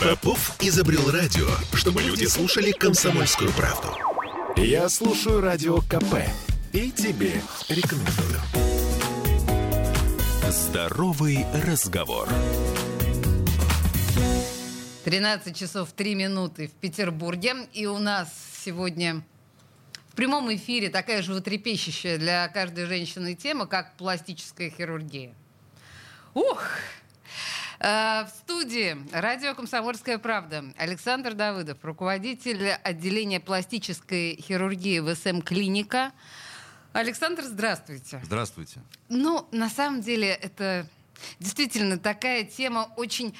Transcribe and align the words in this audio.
Попов 0.00 0.56
изобрел 0.60 1.10
радио, 1.10 1.46
чтобы 1.74 2.02
люди 2.02 2.24
слушали 2.24 2.72
комсомольскую 2.72 3.50
правду. 3.52 3.88
Я 4.56 4.88
слушаю 4.88 5.40
радио 5.40 5.80
КП 5.80 6.16
и 6.72 6.90
тебе 6.90 7.40
рекомендую. 7.68 8.40
Здоровый 10.48 11.46
разговор. 11.66 12.28
13 15.04 15.56
часов 15.56 15.92
3 15.92 16.14
минуты 16.14 16.68
в 16.68 16.72
Петербурге. 16.72 17.68
И 17.72 17.86
у 17.86 17.98
нас 17.98 18.28
сегодня 18.64 19.22
в 20.08 20.14
прямом 20.14 20.54
эфире 20.54 20.90
такая 20.90 21.22
животрепещущая 21.22 22.18
для 22.18 22.48
каждой 22.48 22.86
женщины 22.86 23.34
тема, 23.34 23.66
как 23.66 23.96
пластическая 23.96 24.70
хирургия. 24.70 25.32
Ух! 26.34 26.62
Э, 27.80 28.26
в 28.26 28.28
студии 28.28 28.98
радио 29.10 29.54
«Комсомольская 29.54 30.18
правда» 30.18 30.64
Александр 30.76 31.32
Давыдов, 31.32 31.78
руководитель 31.82 32.72
отделения 32.72 33.40
пластической 33.40 34.36
хирургии 34.38 34.98
в 34.98 35.14
СМ-клиника. 35.14 36.12
Александр, 36.92 37.42
здравствуйте. 37.42 38.20
Здравствуйте. 38.22 38.80
Ну, 39.08 39.48
на 39.50 39.70
самом 39.70 40.02
деле, 40.02 40.28
это 40.28 40.86
действительно 41.38 41.98
такая 41.98 42.44
тема 42.44 42.92
очень 42.98 43.34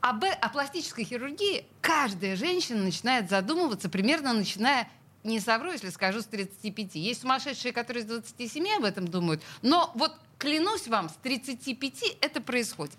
об, 0.00 0.24
о 0.24 0.48
пластической 0.48 1.04
хирургии 1.04 1.64
каждая 1.80 2.34
женщина 2.34 2.82
начинает 2.82 3.30
задумываться, 3.30 3.88
примерно 3.88 4.32
начиная, 4.32 4.88
не 5.22 5.38
совру, 5.38 5.70
если 5.70 5.90
скажу, 5.90 6.20
с 6.20 6.26
35. 6.26 6.96
Есть 6.96 7.20
сумасшедшие, 7.20 7.72
которые 7.72 8.02
с 8.02 8.06
27 8.06 8.78
об 8.78 8.84
этом 8.84 9.06
думают, 9.06 9.40
но 9.62 9.92
вот 9.94 10.16
клянусь 10.42 10.88
вам, 10.88 11.08
с 11.08 11.14
35 11.22 12.16
это 12.20 12.40
происходит. 12.40 12.98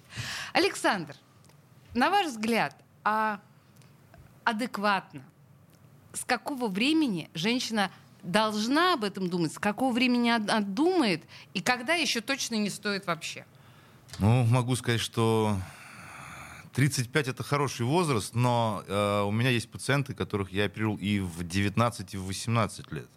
Александр, 0.53 1.15
на 1.93 2.09
ваш 2.09 2.27
взгляд, 2.27 2.73
а 3.03 3.41
адекватно, 4.45 5.23
с 6.13 6.23
какого 6.23 6.69
времени 6.69 7.29
женщина 7.33 7.91
должна 8.21 8.93
об 8.93 9.03
этом 9.03 9.29
думать, 9.29 9.51
с 9.51 9.59
какого 9.59 9.91
времени 9.91 10.29
она 10.29 10.61
думает, 10.61 11.25
и 11.53 11.61
когда 11.61 11.95
еще 11.95 12.21
точно 12.21 12.55
не 12.55 12.69
стоит 12.69 13.07
вообще? 13.07 13.45
Ну, 14.19 14.45
могу 14.45 14.77
сказать, 14.77 15.01
что 15.01 15.57
35 16.75 17.27
это 17.27 17.43
хороший 17.43 17.85
возраст, 17.85 18.35
но 18.35 18.85
э, 18.87 19.21
у 19.23 19.31
меня 19.31 19.49
есть 19.49 19.69
пациенты, 19.69 20.13
которых 20.13 20.53
я 20.53 20.63
оперировал 20.65 20.95
и 20.95 21.19
в 21.19 21.43
19, 21.43 22.13
и 22.13 22.17
в 22.17 22.23
18 22.23 22.89
лет. 22.93 23.09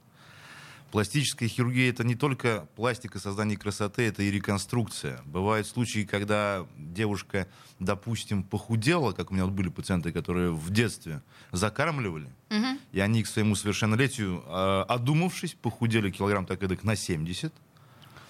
Пластическая 0.96 1.46
хирургия 1.46 1.90
это 1.90 2.04
не 2.04 2.14
только 2.14 2.66
пластика 2.74 3.18
создания 3.18 3.58
красоты, 3.58 4.04
это 4.04 4.22
и 4.22 4.30
реконструкция. 4.30 5.20
Бывают 5.26 5.66
случаи, 5.66 6.04
когда 6.10 6.66
девушка, 6.78 7.48
допустим, 7.78 8.42
похудела, 8.42 9.12
как 9.12 9.30
у 9.30 9.34
меня 9.34 9.44
вот 9.44 9.52
были 9.52 9.68
пациенты, 9.68 10.10
которые 10.10 10.52
в 10.52 10.70
детстве 10.70 11.20
закармливали, 11.52 12.30
угу. 12.48 12.78
и 12.92 13.00
они 13.00 13.24
к 13.24 13.26
своему 13.26 13.56
совершеннолетию, 13.56 14.42
э, 14.46 14.84
одумавшись, 14.88 15.52
похудели 15.60 16.10
килограмм 16.10 16.46
так 16.46 16.62
эдак 16.62 16.82
на 16.82 16.96
70. 16.96 17.52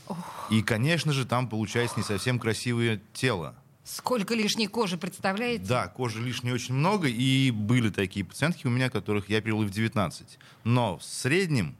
Ох. 0.09 0.49
И, 0.51 0.61
конечно 0.61 1.13
же, 1.13 1.25
там 1.25 1.49
получается 1.49 1.99
не 1.99 2.03
совсем 2.03 2.41
красивое 2.41 3.01
тело. 3.13 3.55
Сколько 3.85 4.35
лишней 4.35 4.67
кожи, 4.67 4.99
представляете? 4.99 5.65
Да, 5.67 5.87
кожи 5.87 6.21
лишней 6.21 6.51
очень 6.51 6.75
много, 6.75 7.07
и 7.07 7.53
были 7.53 7.91
такие 7.91 8.27
пациентки 8.27 8.67
у 8.67 8.71
меня, 8.71 8.91
которых 8.91 9.29
я 9.29 9.41
перевел 9.41 9.63
в 9.63 9.71
19. 9.71 10.41
Но 10.65 10.99
в 10.99 11.05
среднем 11.05 11.77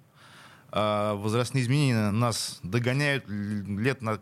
возрастные 0.73 1.63
изменения 1.63 2.11
нас 2.11 2.61
догоняют 2.63 3.25
лет, 3.29 4.03
на, 4.03 4.19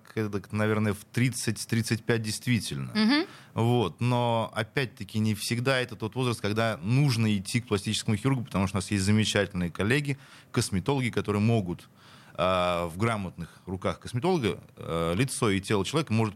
наверное, 0.52 0.92
в 0.92 1.06
30-35 1.12 2.18
действительно. 2.18 2.92
Угу. 2.92 3.28
Вот. 3.54 4.00
Но, 4.00 4.52
опять-таки, 4.54 5.18
не 5.18 5.34
всегда 5.34 5.78
это 5.78 5.96
тот 5.96 6.14
возраст, 6.14 6.40
когда 6.40 6.78
нужно 6.82 7.36
идти 7.36 7.60
к 7.60 7.68
пластическому 7.68 8.16
хирургу, 8.16 8.44
потому 8.44 8.66
что 8.66 8.76
у 8.76 8.78
нас 8.78 8.90
есть 8.90 9.04
замечательные 9.04 9.70
коллеги, 9.70 10.18
косметологи, 10.52 11.10
которые 11.10 11.40
могут 11.40 11.88
э, 12.36 12.86
в 12.86 12.96
грамотных 12.96 13.48
руках 13.66 14.00
косметолога 14.00 14.58
э, 14.76 15.14
лицо 15.16 15.50
и 15.50 15.60
тело 15.60 15.84
человека 15.84 16.12
может 16.12 16.34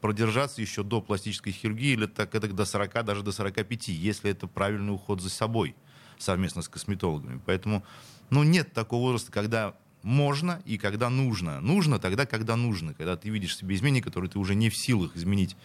продержаться 0.00 0.60
еще 0.60 0.82
до 0.82 1.00
пластической 1.00 1.52
хирургии 1.52 1.96
лет 1.96 2.14
так 2.14 2.34
это 2.34 2.48
до 2.48 2.64
40, 2.64 3.04
даже 3.04 3.22
до 3.22 3.32
45, 3.32 3.88
если 3.88 4.30
это 4.30 4.46
правильный 4.46 4.94
уход 4.94 5.20
за 5.20 5.30
собой 5.30 5.74
совместно 6.18 6.62
с 6.62 6.68
косметологами. 6.68 7.40
Поэтому 7.46 7.84
ну, 8.30 8.42
нет 8.42 8.72
такого 8.72 9.02
возраста, 9.02 9.32
когда 9.32 9.74
можно 10.02 10.62
и 10.64 10.78
когда 10.78 11.10
нужно. 11.10 11.60
Нужно 11.60 11.98
тогда, 11.98 12.26
когда 12.26 12.56
нужно. 12.56 12.94
Когда 12.94 13.16
ты 13.16 13.30
видишь 13.30 13.56
себе 13.56 13.74
изменения, 13.74 14.02
которые 14.02 14.30
ты 14.30 14.38
уже 14.38 14.54
не 14.54 14.70
в 14.70 14.76
силах 14.76 15.16
изменить 15.16 15.56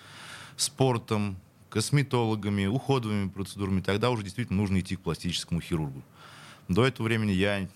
спортом, 0.57 1.37
косметологами, 1.69 2.65
уходовыми 2.65 3.29
процедурами, 3.29 3.81
тогда 3.81 4.11
уже 4.11 4.23
действительно 4.23 4.57
нужно 4.59 4.79
идти 4.79 4.95
к 4.95 5.01
пластическому 5.01 5.59
хирургу. 5.61 6.03
До 6.67 6.85
этого 6.85 7.07
времени 7.07 7.31
я 7.31 7.67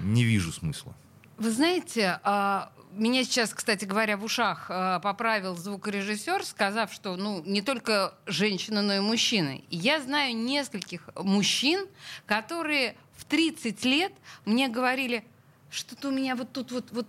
не 0.00 0.24
вижу 0.24 0.52
смысла. 0.52 0.94
Вы 1.38 1.50
знаете, 1.50 2.18
а, 2.24 2.72
меня 2.96 3.24
сейчас, 3.24 3.54
кстати 3.54 3.84
говоря, 3.84 4.16
в 4.16 4.24
ушах 4.24 4.66
э, 4.68 5.00
поправил 5.02 5.56
звукорежиссер, 5.56 6.44
сказав, 6.44 6.92
что 6.92 7.16
ну, 7.16 7.42
не 7.44 7.62
только 7.62 8.14
женщины, 8.26 8.82
но 8.82 8.94
и 8.94 9.00
мужчины. 9.00 9.64
Я 9.70 10.00
знаю 10.00 10.36
нескольких 10.36 11.08
мужчин, 11.16 11.86
которые 12.26 12.96
в 13.16 13.24
30 13.24 13.84
лет 13.84 14.12
мне 14.44 14.68
говорили, 14.68 15.24
что-то 15.70 16.08
у 16.08 16.10
меня 16.10 16.36
вот 16.36 16.52
тут 16.52 16.72
вот, 16.72 16.86
вот, 16.92 17.06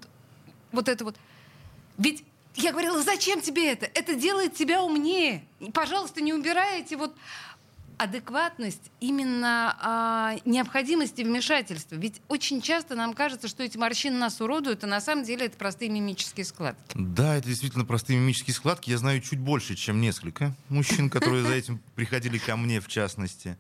вот 0.72 0.90
это 0.90 1.06
вот. 1.06 1.16
Ведь 1.98 2.24
я 2.56 2.72
говорила, 2.72 3.02
зачем 3.02 3.42
тебе 3.42 3.72
это? 3.72 3.86
Это 3.94 4.16
делает 4.16 4.56
тебя 4.56 4.84
умнее. 4.84 5.44
Пожалуйста, 5.74 6.22
не 6.22 6.34
убирайте 6.34 6.98
вот 6.98 7.16
адекватность 7.98 8.92
именно 9.00 9.76
а, 9.82 10.36
необходимости 10.46 11.22
вмешательства. 11.22 11.96
Ведь 11.96 12.22
очень 12.28 12.62
часто 12.62 12.96
нам 12.96 13.14
кажется, 13.14 13.48
что 13.48 13.64
эти 13.64 13.78
морщины 13.78 14.18
нас 14.18 14.40
уродуют, 14.40 14.84
а 14.84 14.88
на 14.88 15.02
самом 15.02 15.24
деле 15.24 15.48
это 15.48 15.58
простые 15.58 15.90
мимические 15.90 16.46
складки. 16.46 16.82
Да, 16.94 17.36
это 17.36 17.48
действительно 17.48 17.86
простые 17.86 18.20
мимические 18.20 18.54
складки. 18.54 18.90
Я 18.90 18.98
знаю 18.98 19.22
чуть 19.22 19.40
больше, 19.40 19.76
чем 19.76 20.00
несколько 20.00 20.54
мужчин, 20.70 21.10
которые 21.10 21.44
за 21.44 21.54
этим 21.54 21.80
приходили 21.96 22.38
ко 22.38 22.56
мне 22.56 22.80
в 22.80 22.88
частности. 22.88 23.58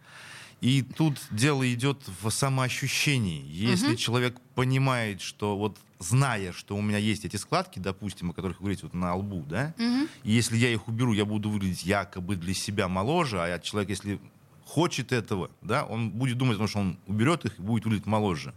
И 0.62 0.82
тут 0.82 1.20
дело 1.30 1.72
идет 1.72 2.02
в 2.22 2.30
самоощущении. 2.30 3.46
Если 3.46 3.90
угу. 3.90 3.96
человек 3.96 4.40
понимает, 4.56 5.22
что 5.22 5.58
вот 5.58 5.78
зная, 6.00 6.52
что 6.52 6.76
у 6.76 6.82
меня 6.82 6.98
есть 6.98 7.26
эти 7.26 7.36
складки, 7.36 7.80
допустим, 7.80 8.32
о 8.32 8.34
которых 8.34 8.60
вы 8.60 8.66
говорите 8.66 8.84
вот 8.84 8.94
на 8.94 9.16
лбу, 9.16 9.46
да, 9.48 9.74
угу. 9.78 10.08
и 10.24 10.32
если 10.32 10.58
я 10.58 10.70
их 10.70 10.88
уберу, 10.88 11.14
я 11.14 11.26
буду 11.26 11.50
выглядеть 11.50 11.84
якобы 11.84 12.36
для 12.36 12.54
себя 12.54 12.88
моложе, 12.88 13.42
а 13.42 13.60
человек, 13.60 13.90
если 13.90 14.20
хочет 14.66 15.12
этого, 15.12 15.50
да, 15.62 15.86
он 15.86 16.10
будет 16.10 16.38
думать, 16.38 16.56
потому 16.56 16.68
что 16.68 16.80
он 16.80 17.00
уберет 17.08 17.46
их 17.46 17.58
и 17.58 17.62
будет 17.62 17.86
выглядеть 17.86 18.06
моложе. 18.06 18.54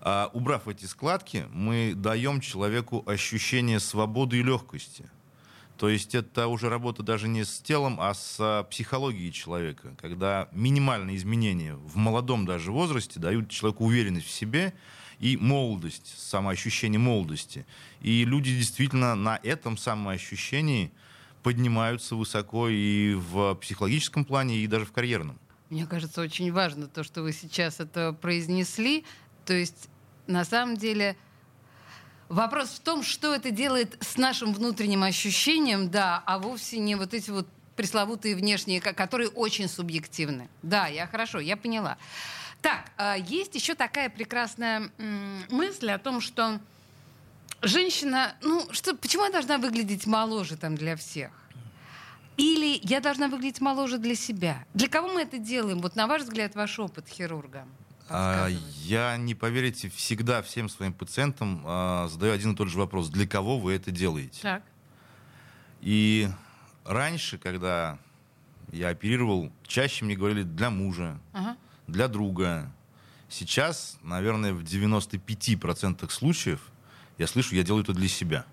А, 0.00 0.30
убрав 0.32 0.68
эти 0.68 0.84
складки, 0.84 1.46
мы 1.52 1.94
даем 1.96 2.40
человеку 2.40 3.02
ощущение 3.06 3.80
свободы 3.80 4.38
и 4.38 4.42
легкости. 4.42 5.10
То 5.78 5.88
есть 5.90 6.14
это 6.14 6.48
уже 6.48 6.68
работа 6.68 7.02
даже 7.02 7.28
не 7.28 7.44
с 7.44 7.58
телом, 7.60 8.00
а 8.00 8.14
с 8.14 8.36
а, 8.38 8.64
психологией 8.64 9.30
человека, 9.30 9.94
когда 10.00 10.48
минимальные 10.52 11.16
изменения 11.16 11.74
в 11.74 11.96
молодом 11.96 12.46
даже 12.46 12.72
возрасте 12.72 13.20
дают 13.20 13.50
человеку 13.50 13.84
уверенность 13.84 14.26
в 14.26 14.30
себе 14.30 14.72
и 15.18 15.36
молодость, 15.36 16.14
самоощущение 16.18 16.98
молодости. 16.98 17.66
И 18.00 18.24
люди 18.24 18.56
действительно 18.56 19.14
на 19.14 19.38
этом 19.42 19.76
самоощущении 19.76 20.92
поднимаются 21.42 22.16
высоко 22.16 22.68
и 22.68 23.14
в 23.14 23.54
психологическом 23.56 24.24
плане, 24.24 24.58
и 24.58 24.66
даже 24.66 24.86
в 24.86 24.92
карьерном. 24.92 25.38
Мне 25.68 25.86
кажется, 25.86 26.20
очень 26.20 26.50
важно 26.52 26.86
то, 26.86 27.04
что 27.04 27.22
вы 27.22 27.32
сейчас 27.32 27.80
это 27.80 28.12
произнесли. 28.12 29.04
То 29.44 29.52
есть, 29.52 29.88
на 30.26 30.44
самом 30.44 30.76
деле, 30.76 31.16
Вопрос 32.28 32.70
в 32.70 32.80
том, 32.80 33.02
что 33.02 33.34
это 33.34 33.50
делает 33.50 33.96
с 34.00 34.16
нашим 34.16 34.52
внутренним 34.52 35.04
ощущением, 35.04 35.90
да, 35.90 36.22
а 36.26 36.38
вовсе 36.38 36.78
не 36.78 36.96
вот 36.96 37.14
эти 37.14 37.30
вот 37.30 37.46
пресловутые 37.76 38.34
внешние, 38.34 38.80
которые 38.80 39.28
очень 39.28 39.68
субъективны. 39.68 40.48
Да, 40.62 40.88
я 40.88 41.06
хорошо, 41.06 41.38
я 41.38 41.56
поняла. 41.56 41.98
Так, 42.62 42.90
а, 42.96 43.16
есть 43.16 43.54
еще 43.54 43.74
такая 43.74 44.08
прекрасная 44.10 44.90
мысль 45.50 45.90
о 45.90 45.98
том, 45.98 46.20
что 46.20 46.58
женщина, 47.62 48.34
ну, 48.42 48.66
что, 48.72 48.96
почему 48.96 49.24
я 49.24 49.30
должна 49.30 49.58
выглядеть 49.58 50.06
моложе 50.06 50.56
там 50.56 50.74
для 50.74 50.96
всех? 50.96 51.30
Или 52.36 52.80
я 52.82 53.00
должна 53.00 53.28
выглядеть 53.28 53.60
моложе 53.60 53.98
для 53.98 54.14
себя? 54.14 54.64
Для 54.74 54.88
кого 54.88 55.08
мы 55.08 55.22
это 55.22 55.38
делаем? 55.38 55.80
Вот 55.80 55.96
на 55.96 56.06
ваш 56.06 56.22
взгляд, 56.22 56.54
ваш 56.54 56.78
опыт 56.78 57.08
хирурга. 57.08 57.66
А, 58.08 58.48
я, 58.82 59.16
не 59.16 59.34
поверите, 59.34 59.88
всегда 59.88 60.42
всем 60.42 60.68
своим 60.68 60.92
пациентам 60.92 61.62
а, 61.64 62.08
задаю 62.08 62.32
один 62.32 62.52
и 62.52 62.56
тот 62.56 62.68
же 62.68 62.78
вопрос. 62.78 63.08
Для 63.08 63.26
кого 63.26 63.58
вы 63.58 63.72
это 63.72 63.90
делаете? 63.90 64.38
Так. 64.42 64.62
И 65.80 66.28
раньше, 66.84 67.38
когда 67.38 67.98
я 68.72 68.88
оперировал, 68.88 69.52
чаще 69.66 70.04
мне 70.04 70.16
говорили 70.16 70.42
для 70.42 70.70
мужа, 70.70 71.18
ага. 71.32 71.56
для 71.86 72.08
друга. 72.08 72.72
Сейчас, 73.28 73.98
наверное, 74.02 74.52
в 74.52 74.62
95% 74.62 76.08
случаев 76.10 76.60
я 77.18 77.26
слышу, 77.26 77.54
я 77.56 77.64
делаю 77.64 77.82
это 77.82 77.92
для 77.92 78.08
себя. 78.08 78.46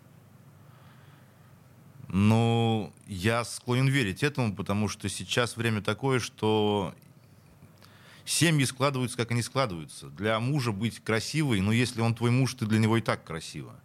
Ну, 2.08 2.94
я 3.08 3.44
склонен 3.44 3.88
верить 3.88 4.24
этому, 4.24 4.56
потому 4.56 4.88
что 4.88 5.10
сейчас 5.10 5.58
время 5.58 5.82
такое, 5.82 6.20
что 6.20 6.94
семьи 8.26 8.66
складываются, 8.66 9.18
как 9.18 9.32
они 9.32 9.42
складываются. 9.42 10.08
Для 10.08 10.40
мужа 10.40 10.72
быть 10.72 11.00
красивой, 11.04 11.62
но 11.62 11.72
если 11.72 12.02
он 12.02 12.16
твой 12.16 12.32
муж, 12.32 12.54
ты 12.54 12.66
для 12.66 12.80
него 12.80 12.98
и 12.98 13.02
так 13.02 13.24
красиво. 13.24 13.76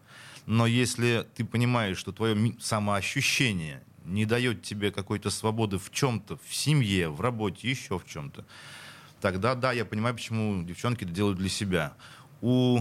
Но 0.47 0.67
если 0.67 1.27
ты 1.35 1.45
понимаешь, 1.45 1.99
что 1.99 2.13
твое 2.13 2.55
самоощущение 2.61 3.83
не 4.05 4.25
дает 4.25 4.63
тебе 4.63 4.91
какой-то 4.91 5.31
свободы 5.31 5.79
в 5.79 5.91
чем-то, 5.91 6.39
в 6.47 6.55
семье, 6.55 7.11
в 7.11 7.21
работе, 7.21 7.69
еще 7.69 7.99
в 7.99 8.07
чем-то, 8.07 8.45
тогда 9.21 9.55
да, 9.55 9.73
я 9.73 9.85
понимаю, 9.85 10.15
почему 10.15 10.63
девчонки 10.63 11.05
это 11.05 11.13
делают 11.13 11.39
для 11.39 11.51
себя. 11.51 11.93
У 12.41 12.81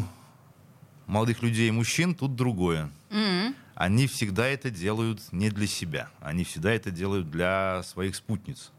молодых 1.07 1.42
людей 1.42 1.68
и 1.68 1.71
мужчин 1.71 2.15
тут 2.15 2.36
другое. 2.36 2.89
Mm-hmm. 3.10 3.56
Они 3.75 4.07
всегда 4.07 4.48
это 4.48 4.69
делают 4.69 5.21
не 5.31 5.50
для 5.50 5.68
себя. 5.68 6.10
Они 6.19 6.44
всегда 6.44 6.71
это 6.71 6.89
делают 6.89 7.30
для 7.30 7.83
своих 7.83 8.15
спутниц. 8.15 8.71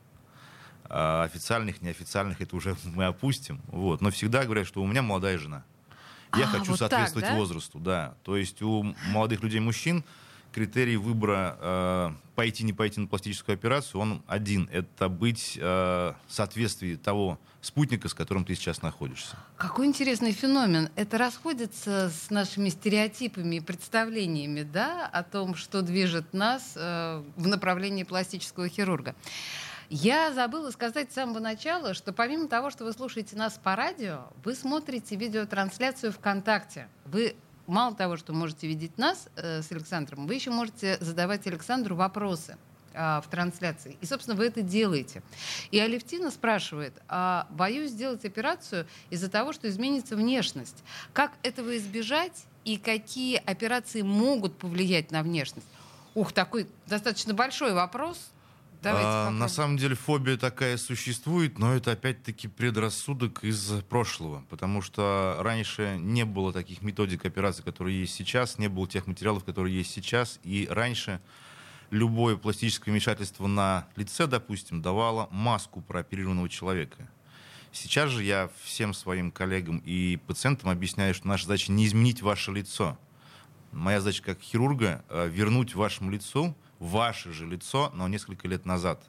А 0.88 1.24
официальных, 1.24 1.82
неофициальных, 1.82 2.40
это 2.40 2.56
уже 2.56 2.76
мы 2.84 3.04
опустим. 3.04 3.60
Вот. 3.68 4.00
Но 4.00 4.10
всегда 4.10 4.44
говорят, 4.44 4.66
что 4.66 4.82
у 4.82 4.86
меня 4.86 5.02
молодая 5.02 5.38
жена. 5.38 5.64
Я 6.36 6.44
а, 6.44 6.48
хочу 6.48 6.72
вот 6.72 6.78
соответствовать 6.78 7.26
так, 7.26 7.34
да? 7.34 7.40
возрасту, 7.40 7.78
да. 7.78 8.14
То 8.22 8.36
есть 8.36 8.60
у 8.62 8.94
молодых 9.10 9.42
людей 9.42 9.60
мужчин 9.60 10.04
критерий 10.52 10.96
выбора 10.96 11.56
э, 11.60 12.10
пойти 12.34 12.64
не 12.64 12.72
пойти 12.72 13.00
на 13.00 13.06
пластическую 13.06 13.54
операцию, 13.54 14.00
он 14.00 14.22
один. 14.26 14.68
Это 14.72 15.08
быть 15.08 15.58
э, 15.60 15.62
в 16.26 16.32
соответствии 16.32 16.96
того 16.96 17.38
спутника, 17.60 18.08
с 18.08 18.14
которым 18.14 18.44
ты 18.44 18.54
сейчас 18.54 18.82
находишься. 18.82 19.36
Какой 19.56 19.86
интересный 19.86 20.32
феномен. 20.32 20.90
Это 20.96 21.18
расходится 21.18 22.10
с 22.10 22.30
нашими 22.30 22.70
стереотипами 22.70 23.56
и 23.56 23.60
представлениями 23.60 24.62
да, 24.62 25.06
о 25.06 25.22
том, 25.22 25.54
что 25.54 25.82
движет 25.82 26.32
нас 26.32 26.72
э, 26.76 27.22
в 27.36 27.46
направлении 27.46 28.04
пластического 28.04 28.68
хирурга. 28.68 29.14
Я 29.90 30.34
забыла 30.34 30.70
сказать 30.70 31.10
с 31.10 31.14
самого 31.14 31.38
начала, 31.38 31.94
что 31.94 32.12
помимо 32.12 32.46
того, 32.46 32.68
что 32.68 32.84
вы 32.84 32.92
слушаете 32.92 33.36
нас 33.36 33.58
по 33.62 33.74
радио, 33.74 34.24
вы 34.44 34.54
смотрите 34.54 35.16
видеотрансляцию 35.16 36.12
ВКонтакте. 36.12 36.88
Вы 37.06 37.36
мало 37.66 37.94
того, 37.94 38.18
что 38.18 38.34
можете 38.34 38.66
видеть 38.66 38.98
нас 38.98 39.28
э, 39.36 39.62
с 39.62 39.72
Александром, 39.72 40.26
вы 40.26 40.34
еще 40.34 40.50
можете 40.50 40.98
задавать 41.00 41.46
Александру 41.46 41.96
вопросы 41.96 42.58
э, 42.92 43.20
в 43.24 43.30
трансляции. 43.30 43.96
И, 44.02 44.04
собственно, 44.04 44.36
вы 44.36 44.48
это 44.48 44.60
делаете. 44.60 45.22
И 45.70 45.78
Алевтина 45.78 46.30
спрашивает, 46.30 46.92
а 47.08 47.46
боюсь 47.48 47.92
сделать 47.92 48.26
операцию 48.26 48.86
из-за 49.08 49.30
того, 49.30 49.54
что 49.54 49.70
изменится 49.70 50.16
внешность. 50.16 50.84
Как 51.14 51.32
этого 51.42 51.74
избежать 51.78 52.44
и 52.66 52.76
какие 52.76 53.36
операции 53.36 54.02
могут 54.02 54.58
повлиять 54.58 55.10
на 55.12 55.22
внешность? 55.22 55.66
Ух, 56.14 56.32
такой 56.32 56.68
достаточно 56.86 57.32
большой 57.32 57.72
вопрос. 57.72 58.32
А, 58.84 59.30
на 59.30 59.48
самом 59.48 59.76
деле 59.76 59.96
фобия 59.96 60.36
такая 60.36 60.76
существует, 60.76 61.58
но 61.58 61.74
это 61.74 61.92
опять-таки 61.92 62.46
предрассудок 62.46 63.42
из 63.42 63.72
прошлого, 63.88 64.44
потому 64.48 64.82
что 64.82 65.36
раньше 65.40 65.96
не 66.00 66.24
было 66.24 66.52
таких 66.52 66.82
методик 66.82 67.24
операций, 67.24 67.64
которые 67.64 68.00
есть 68.00 68.14
сейчас, 68.14 68.58
не 68.58 68.68
было 68.68 68.86
тех 68.86 69.06
материалов, 69.06 69.44
которые 69.44 69.76
есть 69.76 69.90
сейчас, 69.90 70.38
и 70.44 70.68
раньше 70.70 71.20
любое 71.90 72.36
пластическое 72.36 72.92
вмешательство 72.92 73.46
на 73.46 73.88
лице, 73.96 74.26
допустим, 74.26 74.80
давало 74.80 75.28
маску 75.32 75.80
прооперированного 75.80 76.48
человека. 76.48 77.08
Сейчас 77.72 78.10
же 78.10 78.22
я 78.22 78.48
всем 78.62 78.94
своим 78.94 79.30
коллегам 79.30 79.82
и 79.84 80.16
пациентам 80.26 80.70
объясняю, 80.70 81.14
что 81.14 81.28
наша 81.28 81.44
задача 81.44 81.72
не 81.72 81.86
изменить 81.86 82.22
ваше 82.22 82.52
лицо. 82.52 82.96
Моя 83.72 84.00
задача 84.00 84.22
как 84.22 84.40
хирурга 84.40 85.04
э, 85.08 85.28
вернуть 85.28 85.74
вашему 85.74 86.10
лицу 86.10 86.56
ваше 86.78 87.32
же 87.32 87.46
лицо, 87.46 87.90
но 87.94 88.08
несколько 88.08 88.48
лет 88.48 88.66
назад. 88.66 89.02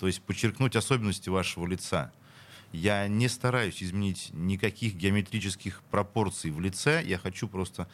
То 0.00 0.06
есть 0.06 0.22
подчеркнуть 0.22 0.76
особенности 0.76 1.28
вашего 1.28 1.66
лица. 1.66 2.12
Я 2.72 3.08
не 3.08 3.28
стараюсь 3.28 3.82
изменить 3.82 4.30
никаких 4.32 4.94
геометрических 4.94 5.82
пропорций 5.90 6.50
в 6.50 6.60
лице. 6.60 7.02
Я 7.04 7.18
хочу 7.18 7.48
просто 7.48 7.88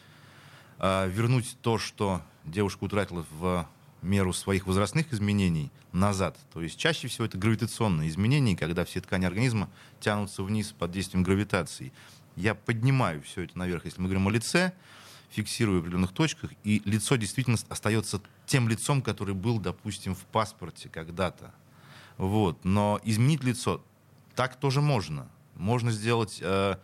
э, 0.78 1.08
вернуть 1.08 1.56
то, 1.60 1.78
что 1.78 2.22
девушка 2.44 2.84
утратила 2.84 3.24
в 3.30 3.68
меру 4.02 4.32
своих 4.32 4.66
возрастных 4.66 5.12
изменений 5.12 5.70
назад. 5.92 6.36
То 6.52 6.60
есть 6.62 6.78
чаще 6.78 7.08
всего 7.08 7.26
это 7.26 7.38
гравитационные 7.38 8.08
изменения, 8.08 8.56
когда 8.56 8.84
все 8.84 9.00
ткани 9.00 9.24
организма 9.24 9.70
тянутся 10.00 10.42
вниз 10.42 10.72
под 10.76 10.90
действием 10.90 11.22
гравитации. 11.22 11.92
Я 12.34 12.54
поднимаю 12.54 13.22
все 13.22 13.42
это 13.42 13.58
наверх, 13.58 13.84
если 13.84 14.00
мы 14.00 14.08
говорим 14.08 14.26
о 14.26 14.30
лице, 14.30 14.72
фиксирую 15.32 15.78
в 15.78 15.80
определенных 15.80 16.12
точках, 16.12 16.50
и 16.62 16.82
лицо 16.84 17.16
действительно 17.16 17.56
остается 17.68 18.20
тем 18.46 18.68
лицом, 18.68 19.02
который 19.02 19.34
был, 19.34 19.58
допустим, 19.58 20.14
в 20.14 20.24
паспорте 20.26 20.88
когда-то. 20.88 21.52
Вот. 22.18 22.64
Но 22.64 23.00
изменить 23.04 23.42
лицо 23.42 23.82
так 24.34 24.56
тоже 24.56 24.80
можно. 24.80 25.28
Можно 25.54 25.90
сделать 25.90 26.38
э, 26.40 26.76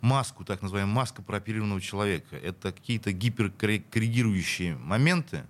маску, 0.00 0.44
так 0.44 0.62
называемую 0.62 0.94
маска 0.94 1.22
прооперированного 1.22 1.80
человека. 1.80 2.36
Это 2.36 2.72
какие-то 2.72 3.12
гиперкоррегирующие 3.12 4.76
моменты, 4.76 5.44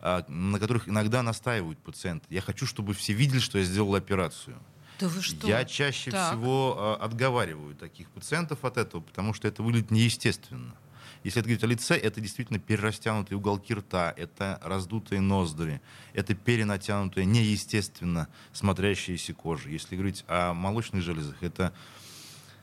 э, 0.00 0.22
на 0.28 0.58
которых 0.58 0.88
иногда 0.88 1.22
настаивают 1.22 1.78
пациенты. 1.78 2.26
Я 2.28 2.40
хочу, 2.40 2.66
чтобы 2.66 2.94
все 2.94 3.12
видели, 3.12 3.38
что 3.38 3.58
я 3.58 3.64
сделал 3.64 3.94
операцию. 3.94 4.58
Да 5.00 5.08
вы 5.08 5.22
что? 5.22 5.46
Я 5.46 5.64
чаще 5.64 6.10
так. 6.10 6.32
всего 6.32 6.96
э, 7.00 7.04
отговариваю 7.04 7.74
таких 7.74 8.08
пациентов 8.10 8.64
от 8.64 8.76
этого, 8.76 9.00
потому 9.00 9.34
что 9.34 9.48
это 9.48 9.62
выглядит 9.62 9.90
неестественно. 9.90 10.74
Если 11.24 11.40
это 11.40 11.48
говорить 11.48 11.64
о 11.64 11.66
лице, 11.68 11.96
это 11.96 12.20
действительно 12.20 12.58
перерастянутые 12.58 13.38
уголки 13.38 13.74
рта, 13.74 14.12
это 14.16 14.60
раздутые 14.62 15.20
ноздри, 15.20 15.80
это 16.14 16.34
перенатянутая, 16.34 17.24
неестественно 17.24 18.28
смотрящаяся 18.52 19.32
кожа. 19.32 19.68
Если 19.68 19.94
говорить 19.94 20.24
о 20.26 20.52
молочных 20.52 21.02
железах, 21.02 21.42
это 21.42 21.72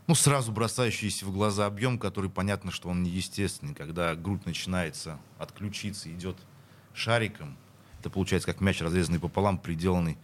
ну, 0.07 0.15
сразу 0.15 0.51
бросающийся 0.51 1.25
в 1.25 1.31
глаза 1.31 1.67
объем, 1.67 1.99
который 1.99 2.29
понятно, 2.29 2.71
что 2.71 2.89
он 2.89 3.03
неестественный. 3.03 3.75
Когда 3.75 4.15
грудь 4.15 4.45
начинается 4.45 5.19
от 5.37 5.51
ключицы, 5.51 6.11
идет 6.11 6.35
шариком, 6.93 7.55
это 7.99 8.09
получается 8.09 8.47
как 8.51 8.59
мяч, 8.59 8.81
разрезанный 8.81 9.19
пополам, 9.19 9.57
приделанный 9.57 10.17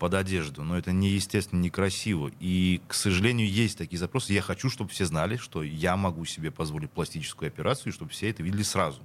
под 0.00 0.14
одежду, 0.14 0.64
но 0.64 0.78
это 0.78 0.92
неестественно, 0.92 1.60
некрасиво. 1.60 2.32
И, 2.40 2.80
к 2.88 2.94
сожалению, 2.94 3.46
есть 3.46 3.76
такие 3.76 3.98
запросы. 3.98 4.32
Я 4.32 4.40
хочу, 4.40 4.70
чтобы 4.70 4.88
все 4.90 5.04
знали, 5.04 5.36
что 5.36 5.62
я 5.62 5.94
могу 5.98 6.24
себе 6.24 6.50
позволить 6.50 6.90
пластическую 6.90 7.48
операцию, 7.48 7.92
и 7.92 7.94
чтобы 7.94 8.10
все 8.10 8.30
это 8.30 8.42
видели 8.42 8.62
сразу. 8.62 9.02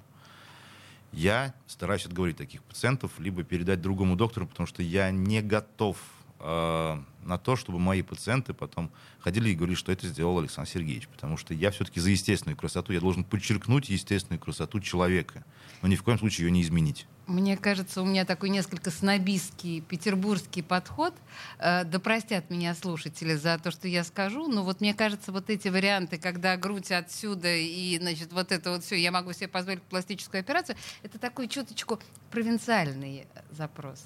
Я 1.11 1.53
стараюсь 1.67 2.05
отговорить 2.05 2.37
таких 2.37 2.63
пациентов, 2.63 3.11
либо 3.19 3.43
передать 3.43 3.81
другому 3.81 4.15
доктору, 4.15 4.47
потому 4.47 4.67
что 4.67 4.81
я 4.83 5.11
не 5.11 5.41
готов 5.41 5.97
э, 6.39 6.97
на 7.23 7.37
то, 7.37 7.55
чтобы 7.55 7.79
мои 7.79 8.01
пациенты 8.01 8.53
потом 8.53 8.91
ходили 9.19 9.49
и 9.49 9.55
говорили, 9.55 9.75
что 9.75 9.91
это 9.91 10.07
сделал 10.07 10.39
Александр 10.39 10.69
Сергеевич. 10.69 11.07
Потому 11.07 11.37
что 11.37 11.53
я 11.53 11.71
все-таки 11.71 11.99
за 11.99 12.09
естественную 12.11 12.57
красоту. 12.57 12.93
Я 12.93 12.99
должен 12.99 13.23
подчеркнуть 13.23 13.89
естественную 13.89 14.39
красоту 14.39 14.79
человека, 14.79 15.43
но 15.81 15.87
ни 15.87 15.95
в 15.95 16.03
коем 16.03 16.19
случае 16.19 16.47
ее 16.47 16.51
не 16.51 16.61
изменить. 16.61 17.07
Мне 17.27 17.57
кажется, 17.57 18.03
у 18.03 18.05
меня 18.05 18.23
такой 18.23 18.49
несколько 18.49 18.91
снобистский 18.91 19.81
петербургский 19.81 20.61
подход. 20.61 21.13
Э, 21.57 21.83
да 21.83 21.99
простят 21.99 22.51
меня 22.51 22.75
слушатели 22.75 23.33
за 23.33 23.57
то, 23.57 23.71
что 23.71 23.87
я 23.87 24.03
скажу, 24.03 24.47
но 24.47 24.63
вот 24.63 24.79
мне 24.79 24.93
кажется, 24.93 25.31
вот 25.31 25.49
эти 25.49 25.67
варианты, 25.67 26.19
когда 26.19 26.55
грудь 26.55 26.91
отсюда 26.91 27.55
и, 27.55 27.97
значит, 27.99 28.31
вот 28.31 28.51
это 28.51 28.71
вот 28.71 28.83
все, 28.83 28.95
я 28.95 29.11
могу 29.11 29.33
себе 29.33 29.47
позволить 29.47 29.81
пластическую 29.83 30.41
операцию, 30.41 30.75
это 31.01 31.17
такой 31.17 31.47
чуточку 31.47 31.99
провинциальный 32.29 33.25
запрос. 33.49 34.05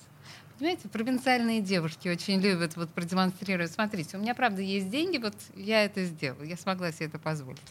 Понимаете, 0.59 0.89
провинциальные 0.89 1.61
девушки 1.61 2.09
очень 2.09 2.41
любят 2.41 2.75
вот 2.75 2.89
продемонстрировать. 2.89 3.71
Смотрите, 3.71 4.17
у 4.17 4.19
меня, 4.19 4.35
правда, 4.35 4.61
есть 4.61 4.89
деньги, 4.89 5.17
вот 5.17 5.33
я 5.55 5.85
это 5.85 6.03
сделала, 6.03 6.43
я 6.43 6.57
смогла 6.57 6.91
себе 6.91 7.05
это 7.05 7.17
позволить. 7.17 7.61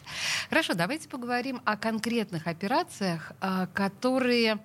Хорошо, 0.49 0.73
давайте 0.73 1.07
поговорим 1.07 1.61
о 1.65 1.77
конкретных 1.77 2.47
операциях, 2.47 3.31
э, 3.41 3.67
которые 3.75 4.57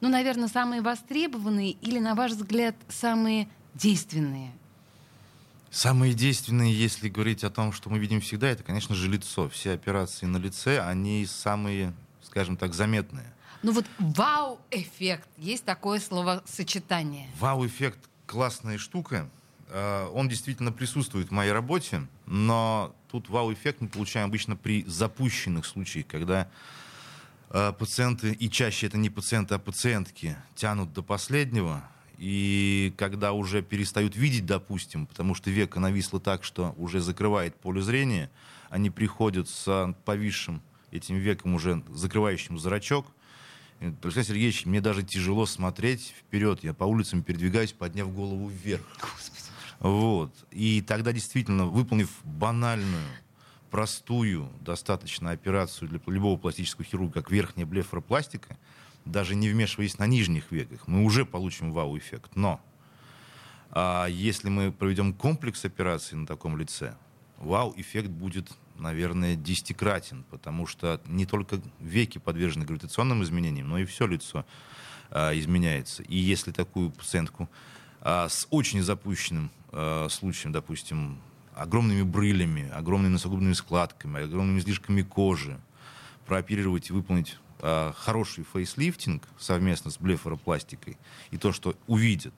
ну, 0.00 0.08
наверное, 0.08 0.48
самые 0.48 0.82
востребованные 0.82 1.70
или, 1.70 2.00
на 2.00 2.16
ваш 2.16 2.32
взгляд, 2.32 2.74
самые 2.88 3.48
действенные? 3.74 4.52
Самые 5.70 6.12
действенные, 6.12 6.74
если 6.74 7.08
говорить 7.08 7.44
о 7.44 7.50
том, 7.50 7.72
что 7.72 7.88
мы 7.88 8.00
видим 8.00 8.20
всегда, 8.20 8.48
это, 8.48 8.64
конечно 8.64 8.96
же, 8.96 9.08
лицо. 9.08 9.48
Все 9.48 9.72
операции 9.72 10.26
на 10.26 10.38
лице, 10.38 10.80
они 10.80 11.24
самые, 11.24 11.94
скажем 12.22 12.56
так, 12.56 12.74
заметные. 12.74 13.32
Ну 13.62 13.72
вот 13.72 13.86
вау-эффект, 13.98 15.28
есть 15.36 15.64
такое 15.64 16.00
словосочетание. 16.00 17.28
Вау-эффект 17.38 17.98
классная 18.26 18.78
штука. 18.78 19.28
А, 19.68 20.08
он 20.10 20.28
действительно 20.28 20.72
присутствует 20.72 21.28
в 21.28 21.30
моей 21.32 21.52
работе, 21.52 22.06
но 22.26 22.94
тут 23.10 23.28
вау-эффект 23.28 23.80
мы 23.80 23.88
получаем 23.88 24.28
обычно 24.28 24.56
при 24.56 24.84
запущенных 24.84 25.66
случаях, 25.66 26.06
когда 26.06 26.48
Э, 27.54 27.70
пациенты, 27.78 28.32
и 28.32 28.48
чаще 28.48 28.86
это 28.86 28.96
не 28.96 29.10
пациенты, 29.10 29.54
а 29.54 29.58
пациентки, 29.58 30.36
тянут 30.54 30.94
до 30.94 31.02
последнего, 31.02 31.84
и 32.16 32.94
когда 32.96 33.32
уже 33.32 33.60
перестают 33.60 34.16
видеть, 34.16 34.46
допустим, 34.46 35.06
потому 35.06 35.34
что 35.34 35.50
века 35.50 35.78
нависло 35.78 36.18
так, 36.18 36.44
что 36.44 36.74
уже 36.78 37.00
закрывает 37.00 37.54
поле 37.54 37.82
зрения, 37.82 38.30
они 38.70 38.88
приходят 38.88 39.50
с 39.50 39.94
повисшим 40.06 40.62
этим 40.92 41.16
веком 41.16 41.54
уже 41.54 41.82
закрывающим 41.90 42.58
зрачок, 42.58 43.06
Александр 43.82 44.28
Сергеевич, 44.28 44.64
мне 44.66 44.80
даже 44.80 45.02
тяжело 45.02 45.44
смотреть 45.46 46.14
вперед. 46.18 46.62
Я 46.62 46.72
по 46.72 46.84
улицам 46.84 47.22
передвигаюсь, 47.22 47.72
подняв 47.72 48.12
голову 48.14 48.48
вверх. 48.48 48.82
Господи. 49.00 49.42
Вот. 49.80 50.32
И 50.52 50.80
тогда 50.80 51.12
действительно, 51.12 51.66
выполнив 51.66 52.08
банальную, 52.22 53.02
простую 53.70 54.48
достаточно 54.60 55.30
операцию 55.30 55.88
для 55.88 56.00
любого 56.06 56.36
пластического 56.38 56.84
хирурга, 56.84 57.14
как 57.14 57.30
верхняя 57.32 57.66
блефоропластика, 57.66 58.56
даже 59.04 59.34
не 59.34 59.48
вмешиваясь 59.48 59.98
на 59.98 60.06
нижних 60.06 60.52
веках, 60.52 60.86
мы 60.86 61.02
уже 61.02 61.24
получим 61.24 61.72
вау-эффект. 61.72 62.36
Но 62.36 62.60
а 63.70 64.06
если 64.06 64.50
мы 64.50 64.70
проведем 64.70 65.14
комплекс 65.14 65.64
операций 65.64 66.16
на 66.16 66.26
таком 66.26 66.56
лице, 66.56 66.94
вау-эффект 67.42 68.08
будет 68.08 68.52
наверное, 68.78 69.36
десятикратен, 69.36 70.24
потому 70.30 70.66
что 70.66 71.00
не 71.06 71.24
только 71.24 71.60
веки 71.78 72.18
подвержены 72.18 72.64
гравитационным 72.64 73.22
изменениям, 73.22 73.68
но 73.68 73.78
и 73.78 73.84
все 73.84 74.06
лицо 74.06 74.44
а, 75.10 75.32
изменяется. 75.38 76.02
И 76.02 76.16
если 76.16 76.50
такую 76.50 76.90
пациентку 76.90 77.48
а, 78.00 78.28
с 78.28 78.46
очень 78.50 78.82
запущенным 78.82 79.50
а, 79.70 80.08
случаем, 80.08 80.52
допустим, 80.52 81.20
огромными 81.54 82.02
брылями, 82.02 82.68
огромными 82.70 83.12
носогубными 83.12 83.52
складками, 83.52 84.24
огромными 84.24 84.58
излишками 84.58 85.02
кожи, 85.02 85.60
прооперировать 86.26 86.90
и 86.90 86.92
выполнить 86.92 87.38
а, 87.60 87.92
хороший 87.96 88.44
фейслифтинг 88.52 89.28
совместно 89.38 89.90
с 89.90 89.98
блефоропластикой, 89.98 90.98
и 91.30 91.38
то, 91.38 91.52
что 91.52 91.76
увидят 91.86 92.34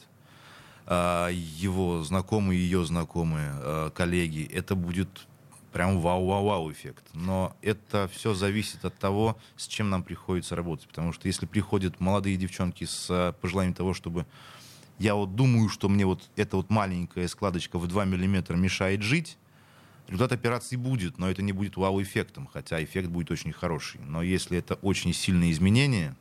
его 0.87 2.03
знакомые, 2.03 2.61
ее 2.61 2.85
знакомые, 2.85 3.50
а, 3.55 3.91
коллеги, 3.91 4.45
это 4.53 4.75
будет 4.75 5.26
прям 5.75 6.00
вау-вау-вау 6.00 6.71
эффект. 6.71 7.05
Но 7.14 7.57
это 7.61 8.09
все 8.12 8.33
зависит 8.33 8.85
от 8.85 8.97
того, 8.97 9.37
с 9.57 9.67
чем 9.67 9.91
нам 9.91 10.05
приходится 10.05 10.55
работать. 10.55 10.87
Потому 10.87 11.12
что 11.12 11.26
если 11.26 11.47
приходят 11.47 12.00
молодые 12.00 12.37
девчонки 12.37 12.85
с 12.85 13.11
э, 13.11 13.33
пожеланием 13.41 13.75
того, 13.75 13.93
чтобы 13.93 14.25
я 15.00 15.17
вот 15.17 15.35
думаю, 15.35 15.69
что 15.69 15.88
мне 15.88 16.07
вот 16.07 16.31
эта 16.37 16.57
вот 16.57 16.71
маленькая 16.71 17.26
складочка 17.26 17.79
в 17.79 17.88
2 17.88 18.05
миллиметра 18.05 18.55
мешает 18.55 19.03
жить, 19.03 19.37
результат 20.07 20.31
операции 20.31 20.76
будет, 20.76 21.19
но 21.19 21.29
это 21.29 21.43
не 21.43 21.50
будет 21.50 21.76
вау-эффектом, 21.76 22.47
хотя 22.47 22.83
эффект 22.83 23.09
будет 23.09 23.33
очень 23.33 23.53
хороший. 23.53 24.00
Но 24.03 24.23
если 24.23 24.57
это 24.57 24.75
очень 24.75 25.12
сильные 25.12 25.50
изменения, 25.50 26.14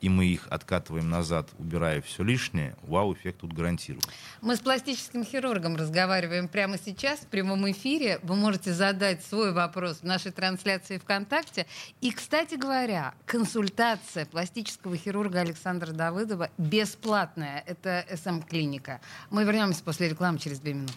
и 0.00 0.08
мы 0.08 0.26
их 0.26 0.46
откатываем 0.50 1.08
назад, 1.08 1.48
убирая 1.58 2.00
все 2.02 2.22
лишнее, 2.22 2.76
вау-эффект 2.82 3.40
тут 3.40 3.52
гарантируем. 3.52 4.02
Мы 4.40 4.56
с 4.56 4.60
пластическим 4.60 5.24
хирургом 5.24 5.76
разговариваем 5.76 6.48
прямо 6.48 6.78
сейчас 6.78 7.20
в 7.20 7.26
прямом 7.26 7.70
эфире. 7.70 8.20
Вы 8.22 8.36
можете 8.36 8.72
задать 8.72 9.24
свой 9.24 9.52
вопрос 9.52 9.98
в 9.98 10.04
нашей 10.04 10.32
трансляции 10.32 10.98
ВКонтакте. 10.98 11.66
И, 12.00 12.10
кстати 12.10 12.54
говоря, 12.54 13.14
консультация 13.24 14.26
пластического 14.26 14.96
хирурга 14.96 15.40
Александра 15.40 15.92
Давыдова 15.92 16.50
бесплатная. 16.58 17.62
Это 17.66 18.04
СМ-клиника. 18.14 19.00
Мы 19.30 19.44
вернемся 19.44 19.82
после 19.82 20.08
рекламы 20.08 20.38
через 20.38 20.60
две 20.60 20.74
минуты. 20.74 20.94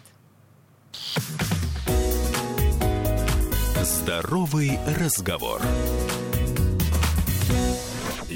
Здоровый 3.84 4.78
разговор. 5.00 5.62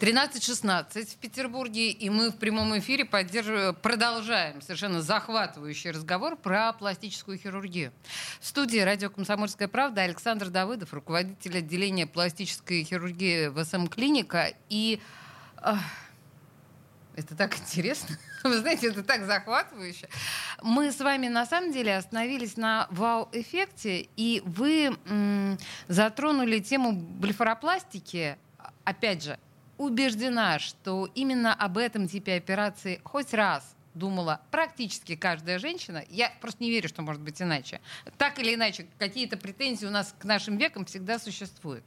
13.16 0.00 1.04
в 1.04 1.16
Петербурге, 1.16 1.90
и 1.90 2.08
мы 2.08 2.30
в 2.30 2.36
прямом 2.36 2.78
эфире 2.78 3.04
продолжаем 3.04 4.62
совершенно 4.62 5.02
захватывающий 5.02 5.90
разговор 5.90 6.36
про 6.36 6.72
пластическую 6.72 7.36
хирургию. 7.36 7.92
В 8.40 8.46
студии 8.46 8.78
радио 8.78 9.10
«Комсомольская 9.10 9.68
правда» 9.68 10.00
Александр 10.00 10.48
Давыдов, 10.48 10.94
руководитель 10.94 11.58
отделения 11.58 12.06
пластической 12.06 12.82
хирургии 12.82 13.48
в 13.48 13.62
СМ-клиника. 13.62 14.54
И 14.70 15.02
э, 15.58 15.74
это 17.14 17.36
так 17.36 17.58
интересно. 17.58 18.16
Вы 18.42 18.56
знаете, 18.56 18.88
это 18.88 19.02
так 19.02 19.26
захватывающе. 19.26 20.08
Мы 20.62 20.92
с 20.92 21.00
вами 21.00 21.28
на 21.28 21.44
самом 21.44 21.72
деле 21.72 21.94
остановились 21.94 22.56
на 22.56 22.86
вау-эффекте, 22.90 24.08
и 24.16 24.42
вы 24.46 24.96
м- 25.04 25.58
затронули 25.88 26.60
тему 26.60 26.92
блефаропластики. 26.92 28.38
Опять 28.84 29.24
же, 29.24 29.38
убеждена, 29.80 30.58
что 30.58 31.08
именно 31.14 31.54
об 31.54 31.78
этом 31.78 32.06
типе 32.06 32.34
операции 32.34 33.00
хоть 33.02 33.32
раз 33.32 33.74
думала 33.94 34.42
практически 34.50 35.16
каждая 35.16 35.58
женщина. 35.58 36.04
Я 36.10 36.30
просто 36.42 36.62
не 36.62 36.70
верю, 36.70 36.90
что 36.90 37.00
может 37.00 37.22
быть 37.22 37.40
иначе. 37.40 37.80
Так 38.18 38.38
или 38.38 38.54
иначе, 38.54 38.86
какие-то 38.98 39.38
претензии 39.38 39.86
у 39.86 39.90
нас 39.90 40.14
к 40.18 40.24
нашим 40.26 40.58
векам 40.58 40.84
всегда 40.84 41.18
существуют. 41.18 41.82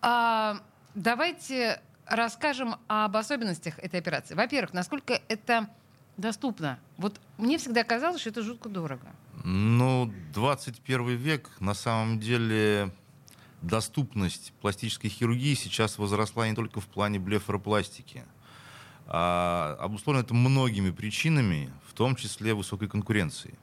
А, 0.00 0.62
давайте 0.94 1.82
расскажем 2.06 2.76
об 2.88 3.14
особенностях 3.14 3.78
этой 3.80 4.00
операции. 4.00 4.34
Во-первых, 4.34 4.72
насколько 4.72 5.20
это 5.28 5.68
доступно. 6.16 6.78
Вот 6.96 7.20
мне 7.36 7.58
всегда 7.58 7.84
казалось, 7.84 8.22
что 8.22 8.30
это 8.30 8.42
жутко 8.42 8.70
дорого. 8.70 9.08
Ну, 9.44 10.10
21 10.32 11.16
век 11.16 11.50
на 11.60 11.74
самом 11.74 12.18
деле 12.18 12.90
доступность 13.62 14.52
пластической 14.60 15.10
хирургии 15.10 15.54
сейчас 15.54 15.98
возросла 15.98 16.48
не 16.48 16.54
только 16.54 16.80
в 16.80 16.86
плане 16.86 17.18
блефоропластики. 17.18 18.24
А 19.06 19.76
обусловлено 19.80 20.24
это 20.24 20.34
многими 20.34 20.90
причинами, 20.90 21.70
в 21.86 21.94
том 21.94 22.16
числе 22.16 22.54
высокой 22.54 22.88
конкуренции. 22.88 23.58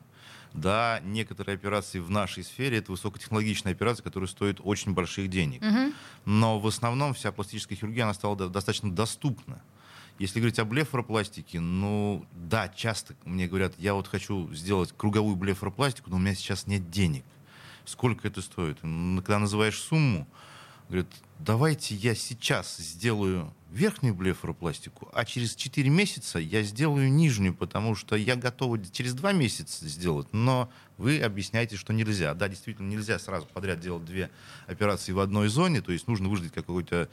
Да, 0.53 0.99
некоторые 1.03 1.55
операции 1.55 1.99
в 1.99 2.09
нашей 2.09 2.43
сфере 2.43 2.77
это 2.77 2.91
высокотехнологичные 2.91 3.73
операции, 3.73 4.03
которые 4.03 4.27
стоят 4.27 4.59
очень 4.63 4.93
больших 4.93 5.29
денег. 5.29 5.61
Угу. 5.61 5.93
Но 6.25 6.59
в 6.59 6.67
основном 6.67 7.13
вся 7.13 7.31
пластическая 7.31 7.77
хирургия 7.77 8.03
она 8.03 8.13
стала 8.13 8.35
достаточно 8.35 8.91
доступна. 8.91 9.61
Если 10.19 10.39
говорить 10.39 10.57
о 10.57 10.65
блефоропластике, 10.65 11.59
ну 11.59 12.25
да, 12.33 12.69
часто 12.69 13.15
мне 13.23 13.47
говорят, 13.47 13.73
я 13.77 13.93
вот 13.93 14.07
хочу 14.07 14.51
сделать 14.53 14.93
круговую 14.97 15.35
блефоропластику, 15.35 16.09
но 16.09 16.15
у 16.15 16.19
меня 16.19 16.33
сейчас 16.33 16.65
нет 16.65 16.89
денег 16.89 17.23
сколько 17.87 18.27
это 18.27 18.41
стоит. 18.41 18.79
Когда 18.81 19.39
называешь 19.39 19.79
сумму, 19.79 20.27
говорят, 20.89 21.07
давайте 21.39 21.95
я 21.95 22.13
сейчас 22.13 22.77
сделаю 22.77 23.53
верхнюю 23.71 24.15
блефоропластику, 24.15 25.09
а 25.13 25.25
через 25.25 25.55
4 25.55 25.89
месяца 25.89 26.39
я 26.39 26.63
сделаю 26.63 27.11
нижнюю, 27.11 27.53
потому 27.53 27.95
что 27.95 28.15
я 28.15 28.35
готова 28.35 28.79
через 28.85 29.13
2 29.13 29.33
месяца 29.33 29.87
сделать, 29.87 30.27
но 30.31 30.69
вы 30.97 31.19
объясняете, 31.19 31.75
что 31.75 31.91
нельзя. 31.93 32.33
Да, 32.33 32.47
действительно, 32.47 32.87
нельзя 32.87 33.19
сразу 33.19 33.45
подряд 33.45 33.79
делать 33.79 34.05
две 34.05 34.29
операции 34.67 35.11
в 35.11 35.19
одной 35.19 35.49
зоне, 35.49 35.81
то 35.81 35.91
есть 35.91 36.07
нужно 36.07 36.29
выждать 36.29 36.53
какой-то 36.53 37.09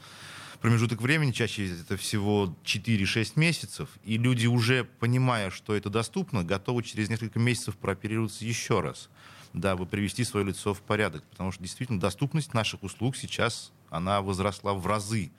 промежуток 0.61 1.01
времени, 1.01 1.31
чаще 1.31 1.69
это 1.69 1.97
всего 1.97 2.55
4-6 2.63 3.33
месяцев, 3.35 3.89
и 4.05 4.17
люди 4.17 4.47
уже, 4.47 4.85
понимая, 4.85 5.51
что 5.51 5.75
это 5.75 5.89
доступно, 5.89 6.43
готовы 6.43 6.83
через 6.83 7.09
несколько 7.09 7.37
месяцев 7.37 7.75
прооперироваться 7.75 8.45
еще 8.45 8.79
раз 8.79 9.09
дабы 9.55 9.85
привести 9.85 10.23
свое 10.23 10.45
лицо 10.45 10.73
в 10.73 10.81
порядок. 10.81 11.23
Потому 11.25 11.51
что 11.51 11.63
действительно 11.63 11.99
доступность 11.99 12.53
наших 12.53 12.83
услуг 12.83 13.15
сейчас, 13.15 13.71
она 13.89 14.21
возросла 14.21 14.73
в 14.73 14.85
разы, 14.85 15.31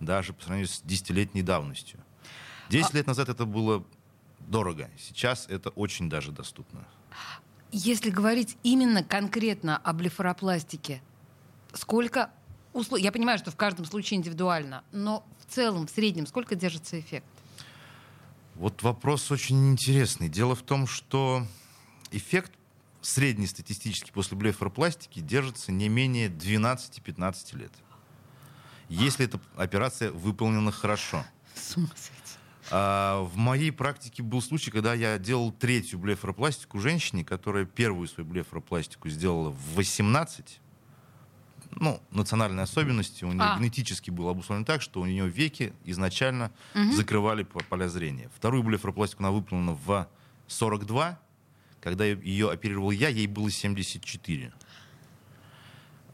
даже 0.00 0.32
по 0.32 0.42
сравнению 0.42 0.68
с 0.68 0.80
десятилетней 0.82 1.42
давностью. 1.42 1.98
Десять 2.70 2.94
а... 2.94 2.98
лет 2.98 3.06
назад 3.06 3.28
это 3.28 3.44
было 3.44 3.84
дорого, 4.40 4.90
сейчас 4.98 5.46
это 5.48 5.70
очень 5.70 6.08
даже 6.08 6.32
доступно. 6.32 6.86
Если 7.72 8.10
говорить 8.10 8.56
именно 8.62 9.02
конкретно 9.02 9.76
о 9.78 9.92
блефаропластике, 9.92 11.02
сколько 11.72 12.30
услуг... 12.72 13.00
Я 13.00 13.10
понимаю, 13.10 13.38
что 13.38 13.50
в 13.50 13.56
каждом 13.56 13.84
случае 13.84 14.18
индивидуально, 14.18 14.84
но 14.92 15.26
в 15.40 15.52
целом, 15.52 15.86
в 15.86 15.90
среднем, 15.90 16.26
сколько 16.26 16.54
держится 16.54 16.98
эффект? 17.00 17.26
Вот 18.54 18.82
вопрос 18.82 19.30
очень 19.30 19.72
интересный. 19.72 20.28
Дело 20.28 20.54
в 20.54 20.62
том, 20.62 20.86
что 20.86 21.44
эффект 22.12 22.52
среднестатистически 23.06 24.10
после 24.10 24.36
блефоропластики 24.36 25.20
держится 25.20 25.70
не 25.70 25.88
менее 25.88 26.28
12-15 26.28 27.56
лет. 27.56 27.72
Если 28.88 29.24
эта 29.24 29.40
операция 29.56 30.10
выполнена 30.10 30.72
хорошо. 30.72 31.24
А, 32.70 33.22
в 33.22 33.36
моей 33.36 33.70
практике 33.70 34.24
был 34.24 34.42
случай, 34.42 34.72
когда 34.72 34.92
я 34.92 35.18
делал 35.18 35.52
третью 35.52 36.00
блефоропластику 36.00 36.80
женщине, 36.80 37.24
которая 37.24 37.64
первую 37.64 38.08
свою 38.08 38.28
блефоропластику 38.28 39.08
сделала 39.08 39.50
в 39.50 39.74
18. 39.76 40.60
Ну, 41.76 42.02
национальные 42.10 42.64
особенности 42.64 43.24
у 43.24 43.28
нее 43.28 43.42
а. 43.42 43.58
генетически 43.58 44.10
было 44.10 44.32
обусловлено 44.32 44.66
так, 44.66 44.82
что 44.82 45.00
у 45.00 45.06
нее 45.06 45.28
веки 45.28 45.74
изначально 45.84 46.50
угу. 46.74 46.92
закрывали 46.92 47.44
поля 47.44 47.88
зрения. 47.88 48.30
Вторую 48.34 48.64
блефоропластику 48.64 49.22
она 49.22 49.30
выполнена 49.30 49.74
в 49.74 50.08
42, 50.48 51.20
когда 51.86 52.04
ее 52.04 52.50
оперировал 52.50 52.90
я, 52.90 53.08
ей 53.08 53.28
было 53.28 53.48
74. 53.48 54.52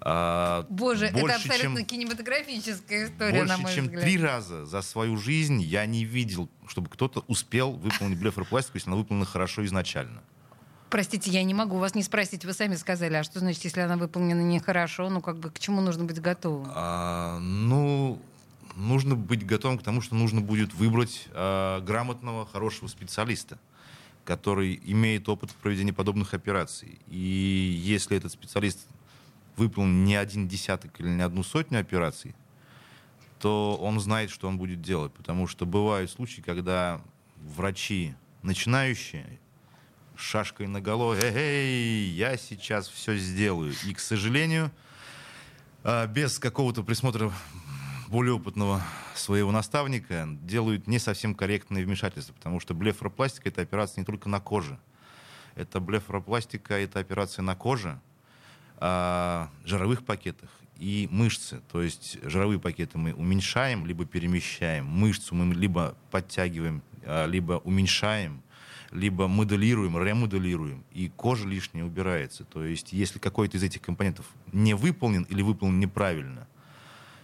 А, 0.01 0.67
Боже, 0.69 1.07
это 1.07 1.19
больше, 1.19 1.37
абсолютно 1.37 1.79
чем- 1.79 1.87
кинематографическая 1.87 3.07
история, 3.07 3.45
на 3.45 3.57
Больше, 3.57 3.63
мой 3.63 3.75
чем 3.75 3.85
взгляд. 3.87 4.03
три 4.03 4.19
раза 4.19 4.67
за 4.67 4.83
свою 4.83 5.17
жизнь 5.17 5.63
я 5.63 5.87
не 5.87 6.05
видел, 6.05 6.51
чтобы 6.69 6.91
кто-то 6.91 7.25
успел 7.27 7.73
выполнить 7.73 8.19
блефоропластику, 8.19 8.77
если 8.77 8.91
она 8.91 8.99
выполнена 8.99 9.25
хорошо 9.25 9.65
изначально. 9.65 10.23
Простите, 10.91 11.31
я 11.31 11.43
не 11.43 11.55
могу 11.55 11.79
вас 11.79 11.95
не 11.95 12.03
спросить. 12.03 12.45
Вы 12.45 12.53
сами 12.53 12.75
сказали, 12.75 13.15
а 13.15 13.25
что 13.25 13.39
значит, 13.39 13.65
если 13.65 13.81
она 13.81 13.97
выполнена 13.97 14.43
нехорошо? 14.43 15.09
Ну, 15.09 15.23
как 15.23 15.39
бы, 15.39 15.51
к 15.51 15.59
чему 15.59 15.81
нужно 15.81 16.05
быть 16.05 16.21
готовым? 16.21 16.71
А, 16.75 17.39
ну, 17.39 18.21
нужно 18.77 19.15
быть 19.15 19.47
готовым 19.47 19.79
к 19.79 19.83
тому, 19.83 20.03
что 20.03 20.17
нужно 20.17 20.43
будет 20.43 20.75
выбрать 20.75 21.29
а, 21.31 21.81
грамотного, 21.81 22.45
хорошего 22.45 22.89
специалиста, 22.89 23.59
который 24.25 24.81
имеет 24.85 25.29
опыт 25.29 25.51
в 25.51 25.55
проведении 25.57 25.93
подобных 25.93 26.35
операций. 26.35 26.99
И 27.09 27.81
если 27.83 28.17
этот 28.17 28.33
специалист 28.33 28.79
выполнил 29.57 30.05
не 30.05 30.17
один 30.17 30.49
десяток 30.49 31.01
или 31.01 31.09
не 31.09 31.23
одну 31.23 31.43
сотню 31.43 31.81
операций, 31.81 32.35
то 33.41 33.77
он 33.81 33.99
знает, 34.01 34.31
что 34.31 34.49
он 34.49 34.59
будет 34.59 34.81
делать. 34.81 35.13
Потому 35.13 35.47
что 35.47 35.67
бывают 35.67 36.11
случаи, 36.11 36.41
когда 36.41 37.01
врачи 37.57 38.15
начинающие 38.43 39.41
шашкой 40.17 40.69
на 40.69 40.81
голове, 40.81 41.33
эй, 41.35 42.09
я 42.11 42.37
сейчас 42.37 42.89
все 42.89 43.17
сделаю. 43.17 43.75
И, 43.85 43.95
к 43.95 44.01
сожалению, 44.01 44.71
а, 45.83 46.07
без 46.07 46.39
какого-то 46.39 46.85
присмотра 46.85 47.33
более 48.13 48.35
опытного 48.35 48.83
своего 49.15 49.51
наставника 49.53 50.29
делают 50.43 50.87
не 50.87 50.99
совсем 50.99 51.35
корректные 51.35 51.83
вмешательства, 51.83 52.35
потому 52.35 52.61
что 52.61 52.75
блефоропластика— 52.75 53.49
это 53.49 53.63
операция 53.63 54.03
не 54.03 54.05
только 54.05 54.29
на 54.29 54.39
коже. 54.39 54.79
Это 55.55 55.81
блефоропластика, 55.81 56.75
это 56.75 56.99
операция 56.99 57.43
на 57.43 57.57
коже, 57.57 57.99
а, 58.77 59.49
жировых 59.65 60.05
пакетах 60.05 60.51
и 60.77 61.09
мышцы. 61.11 61.63
То 61.73 61.81
есть 61.81 62.19
жировые 62.23 62.61
пакеты 62.61 62.99
мы 62.99 63.15
уменьшаем, 63.15 63.87
либо 63.87 64.05
перемещаем. 64.05 64.85
Мышцу 64.85 65.35
мы 65.35 65.55
либо 65.55 65.97
подтягиваем, 66.11 66.83
а, 67.07 67.25
либо 67.25 67.63
уменьшаем, 67.65 68.43
либо 68.91 69.27
моделируем, 69.27 69.97
ремоделируем. 69.97 70.85
И 70.93 71.09
кожа 71.17 71.49
лишняя 71.49 71.85
убирается. 71.85 72.45
То 72.45 72.63
есть 72.63 72.93
если 72.93 73.19
какой-то 73.19 73.57
из 73.57 73.63
этих 73.63 73.81
компонентов 73.81 74.27
не 74.53 74.75
выполнен 74.75 75.23
или 75.31 75.41
выполнен 75.41 75.81
неправильно, 75.81 76.47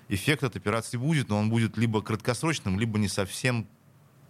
эффект 0.08 0.44
от 0.44 0.56
операции 0.56 0.96
будет, 0.96 1.28
но 1.28 1.38
он 1.38 1.50
будет 1.50 1.76
либо 1.76 2.02
краткосрочным, 2.02 2.78
либо 2.78 2.98
не 2.98 3.08
совсем 3.08 3.66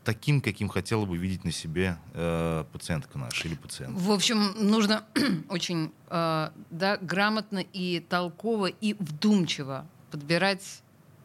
таким, 0.05 0.41
каким 0.41 0.69
хотела 0.69 1.05
бы 1.05 1.17
видеть 1.19 1.45
на 1.45 1.53
себе 1.53 1.99
э, 2.15 2.65
пациентка 2.73 3.19
наша 3.19 3.47
или 3.47 3.55
пациент. 3.55 3.99
В 3.99 4.11
общем, 4.11 4.55
нужно 4.59 5.05
очень 5.49 5.93
э, 6.09 6.51
да, 6.71 6.97
грамотно 6.99 7.59
и 7.59 8.01
толково 8.01 8.67
и 8.67 8.95
вдумчиво 8.99 9.87
подбирать 10.11 10.63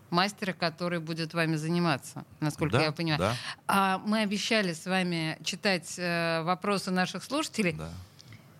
мастера, 0.10 0.54
который 0.54 1.00
будет 1.00 1.34
вами 1.34 1.56
заниматься, 1.56 2.26
насколько 2.40 2.78
Да, 2.78 2.84
я 2.84 2.92
понимаю. 2.92 3.20
да. 3.20 3.36
А 3.68 3.98
мы 4.00 4.20
обещали 4.22 4.74
с 4.74 4.86
вами 4.86 5.38
читать 5.44 5.96
э, 5.98 6.44
вопросы 6.44 6.92
наших 6.92 7.24
слушателей. 7.24 7.74
Да. 7.74 7.90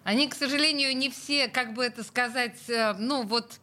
Они, 0.04 0.28
к 0.28 0.36
сожалению, 0.36 0.96
не 0.98 1.10
все, 1.10 1.48
как 1.48 1.74
бы 1.74 1.84
это 1.84 2.04
сказать, 2.04 2.60
э, 2.70 2.94
ну 2.98 3.24
вот, 3.24 3.60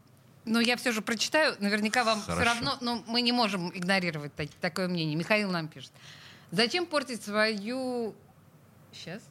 но 0.51 0.61
я 0.61 0.77
все 0.77 0.93
же 0.93 1.01
прочитаю. 1.01 1.57
Наверняка 1.61 2.05
вам 2.05 2.21
все 2.21 2.33
Хорошо. 2.33 2.55
равно, 2.55 2.79
но 2.81 3.05
мы 3.07 3.21
не 3.23 3.33
можем 3.33 3.71
игнорировать 3.71 4.35
так- 4.35 4.51
такое 4.61 4.89
мнение. 4.89 5.17
Михаил 5.17 5.51
нам 5.51 5.69
пишет. 5.69 5.93
Зачем 6.51 6.87
портить 6.87 7.23
свою... 7.23 8.15
Сейчас. 8.93 9.23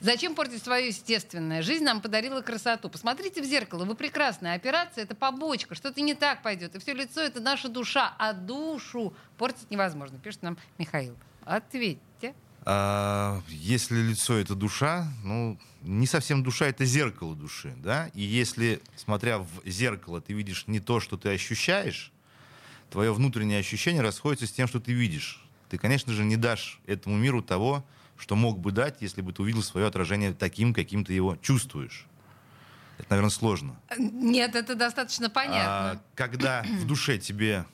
Зачем 0.00 0.34
портить 0.34 0.62
свое 0.62 0.88
естественное? 0.88 1.62
Жизнь 1.62 1.84
нам 1.84 2.00
подарила 2.00 2.40
красоту. 2.40 2.88
Посмотрите 2.88 3.40
в 3.40 3.44
зеркало, 3.44 3.84
вы 3.84 3.94
прекрасная. 3.94 4.54
Операция— 4.56 5.04
это 5.04 5.14
побочка, 5.14 5.76
что-то 5.76 6.00
не 6.00 6.14
так 6.14 6.42
пойдет. 6.42 6.74
И 6.74 6.78
все 6.80 6.92
лицо— 6.92 7.20
это 7.22 7.40
наша 7.40 7.68
душа. 7.68 8.14
А 8.18 8.32
душу 8.32 9.14
портить 9.38 9.70
невозможно, 9.70 10.18
пишет 10.18 10.42
нам 10.42 10.58
Михаил. 10.76 11.16
Ответьте. 11.44 12.02
А, 12.70 13.40
если 13.48 13.98
лицо 13.98 14.36
это 14.36 14.54
душа, 14.54 15.10
ну, 15.24 15.58
не 15.80 16.06
совсем 16.06 16.42
душа, 16.42 16.66
это 16.66 16.84
зеркало 16.84 17.34
души, 17.34 17.72
да? 17.78 18.10
И 18.12 18.20
если, 18.20 18.82
смотря 18.94 19.38
в 19.38 19.48
зеркало, 19.64 20.20
ты 20.20 20.34
видишь 20.34 20.64
не 20.66 20.78
то, 20.78 21.00
что 21.00 21.16
ты 21.16 21.30
ощущаешь, 21.30 22.12
твое 22.90 23.14
внутреннее 23.14 23.58
ощущение 23.58 24.02
расходится 24.02 24.46
с 24.46 24.52
тем, 24.52 24.68
что 24.68 24.80
ты 24.80 24.92
видишь. 24.92 25.42
Ты, 25.70 25.78
конечно 25.78 26.12
же, 26.12 26.24
не 26.24 26.36
дашь 26.36 26.78
этому 26.86 27.16
миру 27.16 27.42
того, 27.42 27.86
что 28.18 28.36
мог 28.36 28.58
бы 28.58 28.70
дать, 28.70 29.00
если 29.00 29.22
бы 29.22 29.32
ты 29.32 29.40
увидел 29.40 29.62
свое 29.62 29.86
отражение 29.86 30.34
таким, 30.34 30.74
каким 30.74 31.06
ты 31.06 31.14
его 31.14 31.36
чувствуешь. 31.36 32.04
Это, 32.98 33.06
наверное, 33.08 33.30
сложно. 33.30 33.80
Нет, 33.96 34.54
это 34.54 34.74
достаточно 34.74 35.30
понятно. 35.30 35.92
А, 35.92 36.02
когда 36.14 36.64
в 36.64 36.86
душе 36.86 37.16
тебе 37.16 37.64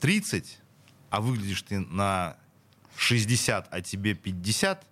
30, 0.00 0.58
а 1.10 1.20
выглядишь 1.20 1.62
ты 1.62 1.78
на 1.78 2.36
60, 2.96 3.68
а 3.70 3.80
тебе 3.80 4.14
50, 4.14 4.86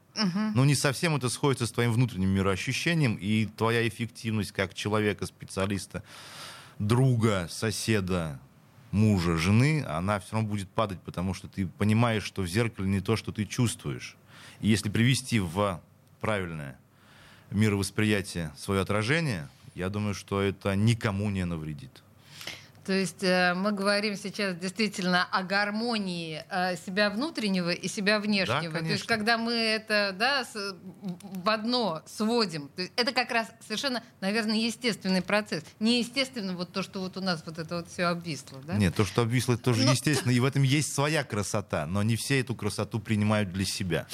ну 0.54 0.64
не 0.64 0.74
совсем 0.74 1.16
это 1.16 1.28
сходится 1.28 1.66
с 1.66 1.72
твоим 1.72 1.92
внутренним 1.92 2.28
мироощущением, 2.30 3.16
и 3.16 3.46
твоя 3.46 3.86
эффективность 3.86 4.52
как 4.52 4.74
человека, 4.74 5.26
специалиста, 5.26 6.02
друга, 6.78 7.48
соседа, 7.50 8.38
мужа, 8.92 9.36
жены, 9.36 9.84
она 9.88 10.20
все 10.20 10.34
равно 10.34 10.48
будет 10.48 10.68
падать, 10.68 11.00
потому 11.00 11.34
что 11.34 11.48
ты 11.48 11.66
понимаешь, 11.66 12.22
что 12.22 12.42
в 12.42 12.46
зеркале 12.46 12.88
не 12.88 13.00
то, 13.00 13.16
что 13.16 13.32
ты 13.32 13.44
чувствуешь. 13.44 14.16
И 14.60 14.68
если 14.68 14.88
привести 14.88 15.40
в 15.40 15.82
правильное 16.20 16.78
мировосприятие 17.50 18.52
свое 18.56 18.80
отражение, 18.80 19.48
я 19.74 19.88
думаю, 19.88 20.14
что 20.14 20.40
это 20.40 20.76
никому 20.76 21.28
не 21.30 21.44
навредит. 21.44 22.03
То 22.84 22.92
есть 22.92 23.22
э, 23.22 23.54
мы 23.54 23.72
говорим 23.72 24.16
сейчас 24.16 24.56
действительно 24.56 25.24
о 25.30 25.42
гармонии 25.42 26.44
э, 26.50 26.76
себя 26.76 27.08
внутреннего 27.10 27.70
и 27.70 27.88
себя 27.88 28.20
внешнего. 28.20 28.78
то 28.78 28.84
есть 28.84 29.06
когда 29.06 29.38
мы 29.38 29.52
это 29.52 30.14
да, 30.18 30.44
в 30.54 31.48
одно 31.48 32.02
сводим, 32.06 32.68
то 32.68 32.82
есть 32.82 32.92
это 32.96 33.12
как 33.12 33.30
раз 33.30 33.48
совершенно, 33.66 34.02
наверное, 34.20 34.56
естественный 34.56 35.22
процесс. 35.22 35.64
Неестественно 35.80 36.54
вот 36.54 36.72
то, 36.72 36.82
что 36.82 37.00
вот 37.00 37.16
у 37.16 37.20
нас 37.20 37.42
вот 37.46 37.58
это 37.58 37.76
вот 37.76 37.88
все 37.88 38.04
обвисло. 38.04 38.60
Да? 38.66 38.74
Нет, 38.74 38.94
то, 38.94 39.04
что 39.04 39.22
обвисло, 39.22 39.54
это 39.54 39.62
тоже 39.62 39.84
Ну- 39.84 39.92
естественно, 39.92 40.30
и 40.32 40.40
в 40.40 40.44
этом 40.44 40.62
есть 40.62 40.92
своя 40.92 41.24
красота, 41.24 41.86
но 41.86 42.02
не 42.02 42.16
все 42.16 42.40
эту 42.40 42.54
красоту 42.54 43.00
принимают 43.00 43.52
для 43.52 43.64
себя. 43.64 44.06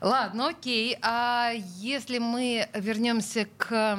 Ладно, 0.00 0.48
окей. 0.48 0.96
А 1.02 1.52
если 1.78 2.18
мы 2.18 2.68
вернемся 2.74 3.46
к, 3.56 3.98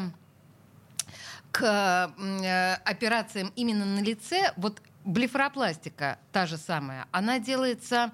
к 1.55 2.13
э, 2.17 2.73
операциям 2.83 3.53
именно 3.55 3.85
на 3.85 4.01
лице, 4.01 4.51
вот 4.57 4.81
блефаропластика 5.05 6.19
та 6.33 6.45
же 6.45 6.57
самая, 6.57 7.07
она 7.11 7.39
делается... 7.39 8.11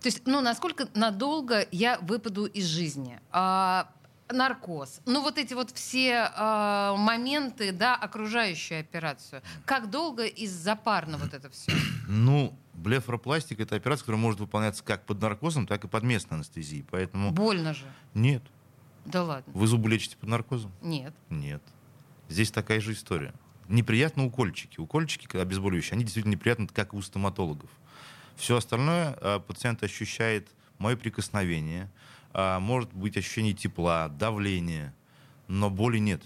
То 0.00 0.08
есть, 0.08 0.22
ну, 0.26 0.40
насколько 0.40 0.88
надолго 0.94 1.66
я 1.72 1.98
выпаду 1.98 2.46
из 2.46 2.66
жизни? 2.66 3.20
А, 3.30 3.88
наркоз. 4.30 5.00
Ну, 5.06 5.22
вот 5.22 5.38
эти 5.38 5.54
вот 5.54 5.70
все 5.72 6.30
а, 6.34 6.96
моменты, 6.96 7.72
да, 7.72 7.96
окружающую 7.96 8.80
операцию. 8.80 9.42
Как 9.64 9.90
долго 9.90 10.24
и 10.24 10.46
запарно 10.46 11.18
вот 11.18 11.34
это 11.34 11.50
все? 11.50 11.72
Ну, 12.08 12.56
блефоропластика— 12.74 13.62
это 13.64 13.74
операция, 13.76 14.02
которая 14.02 14.20
может 14.22 14.38
выполняться 14.40 14.84
как 14.84 15.04
под 15.04 15.20
наркозом, 15.20 15.66
так 15.66 15.84
и 15.84 15.88
под 15.88 16.02
местной 16.04 16.36
анестезией. 16.36 16.84
Поэтому 16.90 17.32
Больно 17.32 17.74
же. 17.74 17.84
нет. 18.14 18.42
Да 19.04 19.24
ладно. 19.24 19.52
Вы 19.52 19.66
зубы 19.66 19.88
лечите 19.90 20.16
под 20.16 20.28
наркозом? 20.28 20.70
Нет. 20.80 21.12
Нет. 21.28 21.62
Здесь 22.32 22.50
такая 22.50 22.80
же 22.80 22.92
история. 22.92 23.34
Неприятно 23.68 24.24
укольчики. 24.24 24.80
Укольчики 24.80 25.36
обезболивающие, 25.36 25.92
они 25.92 26.04
действительно 26.04 26.32
неприятны, 26.32 26.66
как 26.66 26.94
и 26.94 26.96
у 26.96 27.02
стоматологов. 27.02 27.70
Все 28.36 28.56
остальное 28.56 29.16
э, 29.20 29.40
пациент 29.46 29.82
ощущает 29.82 30.48
мое 30.78 30.96
прикосновение, 30.96 31.90
а, 32.32 32.58
может 32.58 32.92
быть 32.94 33.16
ощущение 33.16 33.52
тепла, 33.52 34.08
давления, 34.08 34.94
но 35.46 35.70
боли 35.70 35.98
нет. 35.98 36.22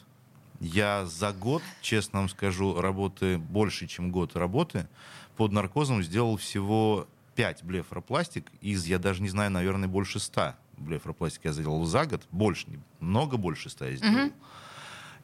Я 0.60 1.04
за 1.06 1.32
год, 1.32 1.62
честно 1.82 2.20
вам 2.20 2.28
скажу, 2.28 2.80
работы 2.80 3.36
больше, 3.36 3.86
чем 3.86 4.10
год 4.10 4.36
работы, 4.36 4.88
под 5.36 5.52
наркозом 5.52 6.02
сделал 6.02 6.36
всего 6.36 7.08
5 7.34 7.64
блефоропластик 7.64 8.50
из, 8.60 8.86
я 8.86 8.98
даже 8.98 9.20
не 9.20 9.28
знаю, 9.28 9.50
наверное, 9.50 9.88
больше 9.88 10.20
100 10.20 10.54
блефоропластик 10.76 11.44
я 11.44 11.52
сделал 11.52 11.84
за 11.84 12.06
год. 12.06 12.22
Больше, 12.30 12.66
много 13.00 13.36
больше 13.36 13.68
100 13.68 13.84
я 13.84 13.96
сделал. 13.96 14.30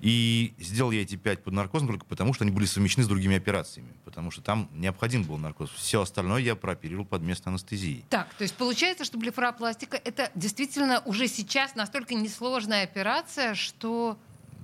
И 0.02 0.54
сделал 0.58 0.90
я 0.90 1.02
эти 1.02 1.14
пять 1.14 1.44
под 1.44 1.54
наркозом 1.54 1.86
только 1.86 2.04
потому, 2.04 2.34
что 2.34 2.42
они 2.42 2.50
были 2.50 2.66
совмещены 2.66 3.04
с 3.04 3.06
другими 3.06 3.36
операциями. 3.36 3.92
Потому 4.04 4.32
что 4.32 4.42
там 4.42 4.68
необходим 4.72 5.22
был 5.22 5.38
наркоз. 5.38 5.70
Все 5.70 6.02
остальное 6.02 6.40
я 6.40 6.56
прооперировал 6.56 7.06
под 7.06 7.22
местной 7.22 7.52
анестезией. 7.52 8.04
Так, 8.10 8.34
то 8.34 8.42
есть 8.42 8.56
получается, 8.56 9.04
что 9.04 9.16
блефаропластика 9.16 9.96
это 9.96 10.32
действительно 10.34 11.02
уже 11.04 11.28
сейчас 11.28 11.76
настолько 11.76 12.16
несложная 12.16 12.82
операция, 12.82 13.54
что 13.54 14.18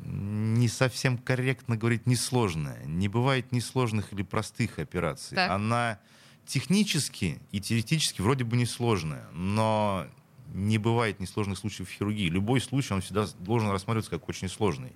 Не 0.05 0.67
совсем 0.67 1.17
корректно 1.17 1.77
говорить 1.77 2.07
несложная. 2.07 2.85
Не 2.87 3.07
бывает 3.07 3.53
несложных 3.53 4.13
или 4.13 4.23
простых 4.23 4.81
операций. 4.81 5.37
Так. 5.37 5.51
Она 5.53 6.01
технически 6.47 7.41
и 7.53 7.61
теоретически 7.61 8.23
вроде 8.23 8.43
бы 8.43 8.57
несложная, 8.57 9.29
но 9.33 10.07
не 10.53 10.79
бывает 10.79 11.21
несложных 11.21 11.59
случаев 11.59 11.89
в 11.89 11.93
хирургии. 11.93 12.29
Любой 12.29 12.61
случай, 12.61 12.95
он 12.95 13.03
всегда 13.03 13.27
должен 13.39 13.71
рассматриваться 13.71 14.11
как 14.11 14.29
очень 14.29 14.49
сложный. 14.49 14.93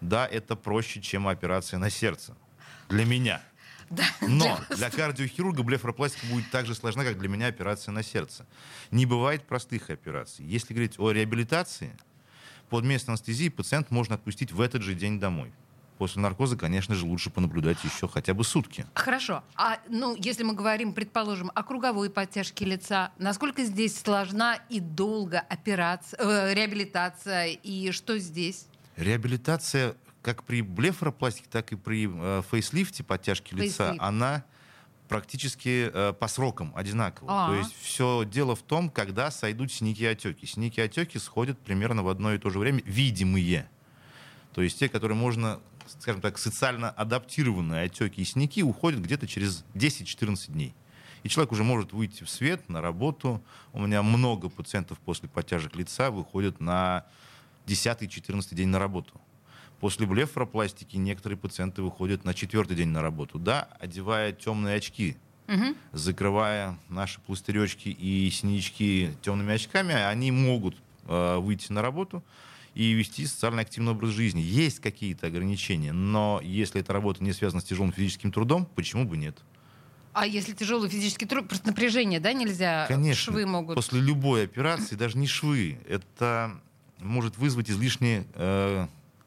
Да, 0.00 0.26
это 0.26 0.56
проще, 0.56 1.00
чем 1.00 1.28
операция 1.28 1.78
на 1.78 1.90
сердце. 1.90 2.36
Для 2.88 3.04
меня. 3.04 3.42
Да, 3.90 4.04
Но 4.20 4.58
для 4.70 4.90
кардиохирурга 4.90 5.62
блефаропластика 5.62 6.26
будет 6.26 6.50
так 6.50 6.66
же 6.66 6.74
сложна, 6.74 7.04
как 7.04 7.18
для 7.18 7.28
меня 7.28 7.46
операция 7.46 7.92
на 7.92 8.02
сердце. 8.02 8.46
Не 8.90 9.06
бывает 9.06 9.46
простых 9.46 9.90
операций. 9.90 10.44
Если 10.44 10.74
говорить 10.74 10.98
о 10.98 11.12
реабилитации, 11.12 11.96
под 12.68 12.84
местной 12.84 13.12
анестезией 13.12 13.50
пациент 13.50 13.90
можно 13.90 14.16
отпустить 14.16 14.50
в 14.50 14.60
этот 14.60 14.82
же 14.82 14.94
день 14.94 15.20
домой. 15.20 15.52
После 15.98 16.20
наркоза, 16.20 16.56
конечно 16.56 16.94
же, 16.94 17.06
лучше 17.06 17.30
понаблюдать 17.30 17.82
еще 17.82 18.06
хотя 18.06 18.34
бы 18.34 18.44
сутки. 18.44 18.84
Хорошо. 18.94 19.42
А 19.54 19.78
ну, 19.88 20.14
если 20.16 20.42
мы 20.42 20.52
говорим, 20.52 20.92
предположим, 20.92 21.50
о 21.54 21.62
круговой 21.62 22.10
подтяжке 22.10 22.66
лица, 22.66 23.12
насколько 23.18 23.64
здесь 23.64 23.98
сложна 23.98 24.58
и 24.68 24.80
долго 24.80 25.40
операция, 25.40 26.18
э, 26.20 26.54
реабилитация, 26.54 27.46
и 27.46 27.92
что 27.92 28.18
здесь? 28.18 28.66
Реабилитация 28.96 29.94
как 30.22 30.42
при 30.42 30.60
блефаропластике, 30.60 31.46
так 31.50 31.70
и 31.72 31.76
при 31.76 32.10
э, 32.12 32.42
фейслифте 32.50 33.04
подтяжки 33.04 33.54
лица, 33.54 33.84
Фейслифт. 33.84 34.02
она 34.02 34.44
практически 35.08 35.90
э, 35.92 36.12
по 36.14 36.26
срокам 36.28 36.72
одинакова. 36.74 37.30
А. 37.30 37.48
То 37.48 37.54
есть 37.54 37.74
все 37.80 38.24
дело 38.24 38.56
в 38.56 38.62
том, 38.62 38.90
когда 38.90 39.30
сойдут 39.30 39.72
синяки 39.72 40.02
и 40.02 40.06
отеки. 40.06 40.46
Синяки 40.46 40.80
и 40.80 40.84
отеки 40.84 41.18
сходят 41.18 41.58
примерно 41.58 42.02
в 42.02 42.08
одно 42.08 42.34
и 42.34 42.38
то 42.38 42.50
же 42.50 42.58
время, 42.58 42.82
видимые. 42.84 43.68
То 44.52 44.62
есть 44.62 44.78
те, 44.78 44.88
которые 44.88 45.16
можно, 45.16 45.60
скажем 46.00 46.20
так, 46.20 46.38
социально 46.38 46.90
адаптированные 46.90 47.84
отеки 47.84 48.20
и 48.20 48.24
синяки 48.24 48.62
уходят 48.62 49.00
где-то 49.00 49.26
через 49.26 49.64
10-14 49.74 50.52
дней. 50.52 50.74
И 51.22 51.28
человек 51.28 51.52
уже 51.52 51.64
может 51.64 51.92
выйти 51.92 52.24
в 52.24 52.30
свет, 52.30 52.68
на 52.68 52.80
работу. 52.80 53.42
У 53.72 53.80
меня 53.80 54.02
много 54.02 54.48
пациентов 54.48 54.98
после 54.98 55.28
подтяжек 55.28 55.74
лица 55.76 56.10
выходят 56.10 56.60
на 56.60 57.04
10-14 57.66 58.54
день 58.54 58.68
на 58.68 58.78
работу. 58.78 59.12
После 59.80 60.06
блефаропластики 60.06 60.96
некоторые 60.96 61.36
пациенты 61.38 61.82
выходят 61.82 62.24
на 62.24 62.32
четвертый 62.34 62.76
день 62.76 62.88
на 62.88 63.02
работу. 63.02 63.38
Да, 63.38 63.68
одевая 63.78 64.32
темные 64.32 64.76
очки, 64.76 65.16
Мгм. 65.48 65.76
закрывая 65.92 66.78
наши 66.88 67.20
пластыречки 67.20 67.88
и 67.88 68.30
синячки 68.30 69.10
темными 69.22 69.52
очками, 69.54 69.94
они 69.94 70.30
могут 70.32 70.76
э, 71.08 71.36
выйти 71.38 71.70
на 71.72 71.82
работу 71.82 72.24
и 72.74 72.92
вести 72.92 73.26
социально 73.26 73.62
активный 73.62 73.92
образ 73.92 74.10
жизни. 74.10 74.40
Есть 74.40 74.80
какие-то 74.80 75.28
ограничения, 75.28 75.92
но 75.92 76.40
если 76.42 76.80
эта 76.80 76.92
работа 76.92 77.22
не 77.22 77.32
связана 77.32 77.60
с 77.60 77.64
тяжелым 77.64 77.92
физическим 77.92 78.32
трудом, 78.32 78.66
почему 78.74 79.04
бы 79.04 79.16
нет? 79.16 79.36
А 80.14 80.26
если 80.26 80.52
тяжелый 80.54 80.88
физический 80.88 81.26
труд, 81.26 81.46
просто 81.46 81.66
напряжение, 81.68 82.18
да, 82.18 82.32
нельзя? 82.32 82.86
Конечно. 82.88 83.32
Швы 83.32 83.46
могут. 83.46 83.74
После 83.76 84.00
любой 84.00 84.44
операции, 84.44 84.96
даже 84.96 85.16
не 85.18 85.26
швы, 85.26 85.78
это 85.86 86.58
может 86.98 87.38
вызвать 87.38 87.70
излишнее 87.70 88.26
э, 88.34 88.86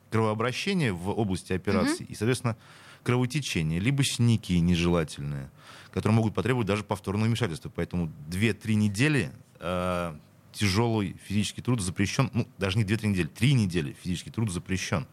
кровообращение 0.10 0.92
в 0.94 1.10
области 1.10 1.54
операции 1.54 2.04
и, 2.04 2.16
соответственно, 2.16 2.58
кровотечение, 3.04 3.80
либо 3.80 4.04
синяки 4.04 4.60
нежелательные, 4.60 5.50
которые 5.92 6.16
могут 6.16 6.34
потребовать 6.34 6.68
даже 6.68 6.84
повторного 6.84 7.28
вмешательства. 7.28 7.70
Поэтому 7.70 8.12
2-3 8.30 8.74
недели 8.76 9.32
э, 9.60 10.16
тяжелый 10.52 11.16
физический 11.26 11.62
труд 11.62 11.82
запрещен. 11.82 12.30
Ну, 12.34 12.48
даже 12.58 12.78
не 12.78 12.84
2-3 12.84 13.08
недели, 13.08 13.28
3 13.28 13.54
недели 13.54 13.96
физический 14.02 14.32
труд 14.32 14.52
запрещен. 14.52 15.08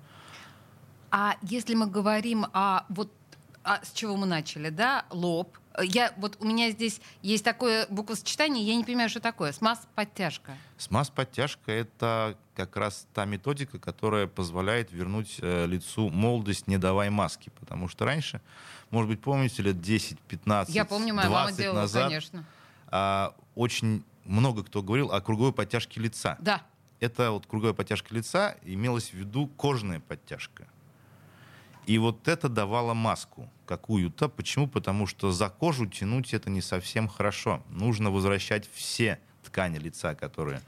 А 1.11 1.37
если 1.43 1.75
мы 1.75 1.87
говорим 1.87 2.47
о 2.53 2.85
вот 2.89 3.13
а 3.67 3.81
с 3.83 3.91
чего 3.91 4.17
мы 4.17 4.27
начали, 4.27 4.71
да, 4.71 5.07
лоб. 5.11 5.59
Я 5.83 6.13
вот 6.17 6.37
у 6.41 6.47
меня 6.47 6.71
здесь 6.71 7.01
есть 7.23 7.45
такое 7.45 7.87
буквосочетание, 7.89 8.65
я 8.65 8.77
не 8.77 8.85
понимаю, 8.85 9.09
что 9.09 9.21
такое. 9.21 9.53
Смаз 9.53 9.87
подтяжка. 9.95 10.57
Смаз-подтяжка— 10.79 11.73
это 11.73 12.37
как 12.55 12.77
раз 12.77 13.07
та 13.15 13.25
методика, 13.25 13.79
которая 13.79 14.27
позволяет 14.27 14.93
вернуть 14.93 15.37
э, 15.41 15.67
лицу 15.67 16.11
молодость, 16.11 16.67
не 16.67 16.79
давая 16.79 17.11
маски. 17.11 17.51
Потому 17.59 17.89
что 17.89 18.05
раньше, 18.05 18.41
может 18.91 19.11
быть, 19.11 19.21
помните, 19.21 19.63
лет 19.63 19.81
10, 19.81 20.19
15, 20.21 20.75
Я 20.75 20.85
помню, 20.85 21.15
моя 21.15 21.29
мама 21.29 21.47
20 21.47 21.59
делала, 21.59 21.81
назад 21.81 22.09
конечно. 22.09 22.45
а, 22.89 23.35
очень 23.55 24.05
много 24.25 24.65
кто 24.65 24.83
говорил 24.83 25.11
о 25.13 25.21
круговой 25.21 25.53
подтяжке 25.53 26.01
лица. 26.01 26.37
Да. 26.41 26.63
Это 27.01 27.31
вот 27.31 27.47
круговая 27.47 27.75
подтяжка 27.75 28.15
лица 28.15 28.57
имелась 28.63 29.11
в 29.11 29.15
виду 29.15 29.47
кожная 29.57 30.01
подтяжка. 30.01 30.67
И 31.87 31.99
вот 31.99 32.27
это 32.27 32.49
давало 32.49 32.95
маску 32.95 33.49
какую-то. 33.65 34.29
Почему? 34.29 34.67
Потому 34.67 35.07
что 35.07 35.31
за 35.31 35.49
кожу 35.49 35.87
тянуть 35.87 36.35
это 36.35 36.51
не 36.51 36.61
совсем 36.61 37.07
хорошо. 37.09 37.63
Нужно 37.69 38.11
возвращать 38.11 38.69
все 38.75 39.21
ткани 39.45 39.79
лица, 39.79 40.17
которые 40.17 40.63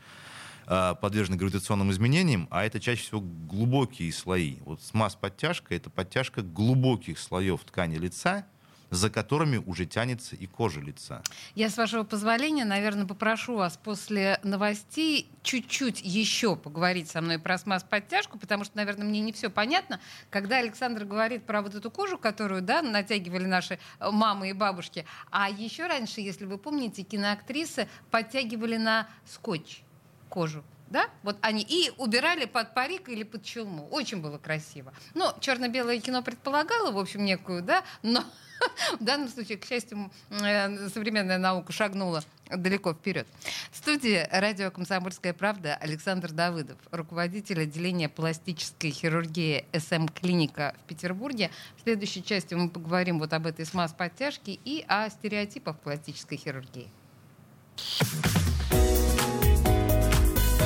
э, 0.69 0.95
подвержены 1.01 1.37
гравитационным 1.37 1.91
изменениям, 1.91 2.47
а 2.51 2.65
это 2.65 2.79
чаще 2.79 3.03
всего 3.03 3.21
глубокие 3.21 4.13
слои. 4.13 4.59
Вот 4.65 4.81
смаз-подтяжка— 4.81 5.75
это 5.77 5.91
подтяжка 5.91 6.43
глубоких 6.43 7.19
слоев 7.19 7.65
ткани 7.65 7.97
лица, 7.97 8.47
за 8.91 9.11
которыми 9.11 9.59
уже 9.59 9.87
тянется 9.87 10.37
и 10.37 10.47
кожа 10.47 10.81
лица. 10.81 11.23
Я, 11.55 11.71
с 11.71 11.77
вашего 11.77 12.05
позволения, 12.05 12.65
наверное, 12.65 13.07
попрошу 13.07 13.57
вас 13.57 13.79
после 13.83 14.41
новостей 14.43 15.31
чуть-чуть 15.43 16.01
еще 16.03 16.57
поговорить 16.57 17.11
со 17.11 17.21
мной 17.21 17.39
про 17.39 17.59
смаз-подтяжку, 17.59 18.39
потому 18.39 18.65
что, 18.65 18.77
наверное, 18.77 19.07
мне 19.07 19.21
не 19.21 19.33
все 19.33 19.51
понятно. 19.51 20.01
Когда 20.31 20.59
Александр 20.59 21.05
говорит 21.05 21.45
про 21.45 21.63
вот 21.63 21.75
эту 21.75 21.91
кожу, 21.91 22.19
которую 22.19 22.63
да, 22.63 22.83
натягивали 22.83 23.47
наши 23.47 23.79
э, 24.01 24.11
мамы 24.11 24.51
и 24.51 24.53
бабушки, 24.53 25.05
а 25.31 25.51
еще 25.51 25.87
раньше, 25.87 26.21
если 26.21 26.45
вы 26.45 26.59
помните, 26.59 27.03
киноактрисы 27.03 27.89
подтягивали 28.11 28.77
на 28.77 29.09
скотч 29.27 29.83
кожу. 30.29 30.65
Да? 30.91 31.09
Вот 31.23 31.37
они 31.43 31.63
и 31.63 31.93
убирали 31.99 32.47
под 32.47 32.75
парик 32.75 33.09
или 33.09 33.23
под 33.23 33.45
челму. 33.45 33.87
Очень 33.89 34.21
было 34.21 34.39
красиво. 34.39 34.93
Ну, 35.15 35.27
черно-белое 35.41 36.01
кино 36.01 36.23
предполагало, 36.23 36.91
в 36.93 36.99
общем, 36.99 37.25
некую, 37.25 37.63
да, 37.63 37.85
но 38.03 38.25
в 39.01 39.05
данном 39.05 39.29
случае, 39.29 39.59
к 39.59 39.65
счастью, 39.65 40.11
э, 40.31 40.89
современная 40.89 41.39
наука 41.39 41.73
шагнула 41.73 42.23
далеко 42.51 42.95
вперед. 42.95 43.27
В 43.71 43.77
студии 43.77 44.27
радио 44.31 44.71
«Комсомольская 44.71 45.35
правда» 45.35 45.77
Александр 45.77 46.33
Давыдов, 46.33 46.79
руководитель 46.91 47.63
отделения 47.63 48.09
пластической 48.09 48.91
хирургии 48.91 49.67
СМ-клиника 49.73 50.75
в 50.83 50.89
Петербурге. 50.89 51.51
В 51.77 51.83
следующей 51.83 52.25
части 52.25 52.55
мы 52.55 52.71
поговорим 52.71 53.19
вот 53.19 53.33
об 53.33 53.47
этой 53.47 53.67
смаз-подтяжке 53.67 54.59
и 54.65 54.85
о 54.89 55.09
стереотипах 55.11 55.79
пластической 55.81 56.39
хирургии. 56.39 56.89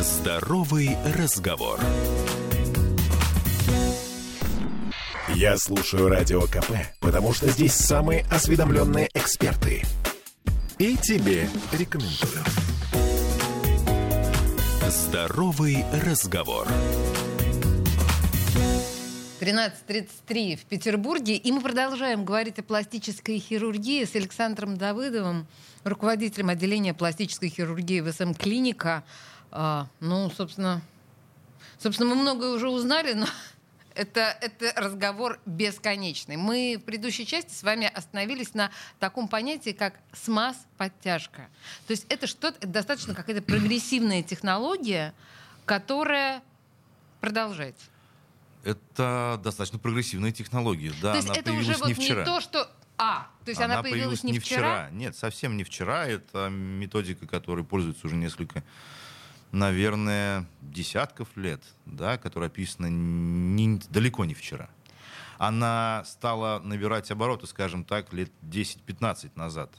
Здоровый 0.00 0.96
разговор. 1.16 1.78
Я 5.34 5.56
слушаю 5.58 6.08
Радио 6.08 6.42
КП, 6.42 6.72
потому 7.00 7.32
что 7.32 7.48
здесь 7.48 7.74
самые 7.74 8.24
осведомленные 8.30 9.08
эксперты. 9.14 9.82
И 10.78 10.96
тебе 10.96 11.48
рекомендую. 11.72 12.42
Здоровый 14.88 15.84
разговор. 16.04 16.66
13.33 19.40 20.56
в 20.56 20.64
Петербурге. 20.66 21.34
И 21.34 21.50
мы 21.50 21.60
продолжаем 21.60 22.24
говорить 22.24 22.60
о 22.60 22.62
пластической 22.62 23.40
хирургии 23.40 24.04
с 24.04 24.14
Александром 24.14 24.76
Давыдовым, 24.76 25.48
руководителем 25.82 26.48
отделения 26.48 26.94
пластической 26.94 27.48
хирургии 27.48 27.98
в 27.98 28.12
СМ-клиника. 28.12 29.02
А, 29.52 29.86
ну, 30.00 30.30
собственно, 30.30 30.80
собственно, 31.78 32.14
мы 32.14 32.22
многое 32.22 32.50
уже 32.50 32.68
узнали, 32.68 33.12
но 33.12 33.26
это, 33.94 34.36
это 34.40 34.72
разговор 34.80 35.38
бесконечный. 35.44 36.36
Мы 36.36 36.78
в 36.80 36.84
предыдущей 36.84 37.26
части 37.26 37.52
с 37.52 37.62
вами 37.62 37.86
остановились 37.86 38.54
на 38.54 38.70
таком 38.98 39.28
понятии, 39.28 39.70
как 39.70 40.00
смаз-подтяжка. 40.12 41.48
То 41.86 41.90
есть 41.90 42.06
это 42.08 42.26
что-то, 42.26 42.66
достаточно 42.66 43.14
какая-то 43.14 43.42
прогрессивная 43.42 44.22
технология, 44.22 45.12
которая 45.66 46.42
продолжается. 47.20 47.84
Это 48.64 49.40
достаточно 49.42 49.78
прогрессивная 49.78 50.32
технология. 50.32 50.92
Да, 51.02 51.12
то 51.12 51.16
есть 51.16 51.28
она 51.28 51.38
это 51.38 51.52
уже 51.52 51.74
появилась 51.74 51.80
вот 51.80 51.86
не 51.88 51.92
не, 51.92 51.98
вчера. 51.98 52.24
то, 52.24 52.40
что... 52.40 52.70
А, 52.96 53.28
то 53.44 53.50
есть 53.50 53.60
она, 53.60 53.82
появилась, 53.82 54.22
не 54.22 54.38
вчера? 54.38 54.88
Нет, 54.90 55.16
совсем 55.16 55.56
не 55.56 55.64
вчера. 55.64 56.06
Это 56.06 56.48
методика, 56.48 57.26
которой 57.26 57.64
пользуется 57.64 58.06
уже 58.06 58.14
несколько, 58.14 58.62
наверное, 59.52 60.46
десятков 60.62 61.28
лет, 61.36 61.62
да, 61.86 62.18
которая 62.18 62.48
описана 62.50 62.86
не- 62.86 63.80
далеко 63.90 64.24
не 64.24 64.34
вчера. 64.34 64.68
Она 65.38 66.02
стала 66.06 66.60
набирать 66.60 67.10
обороты, 67.10 67.46
скажем 67.46 67.84
так, 67.84 68.12
лет 68.12 68.30
10-15 68.42 69.32
назад. 69.36 69.70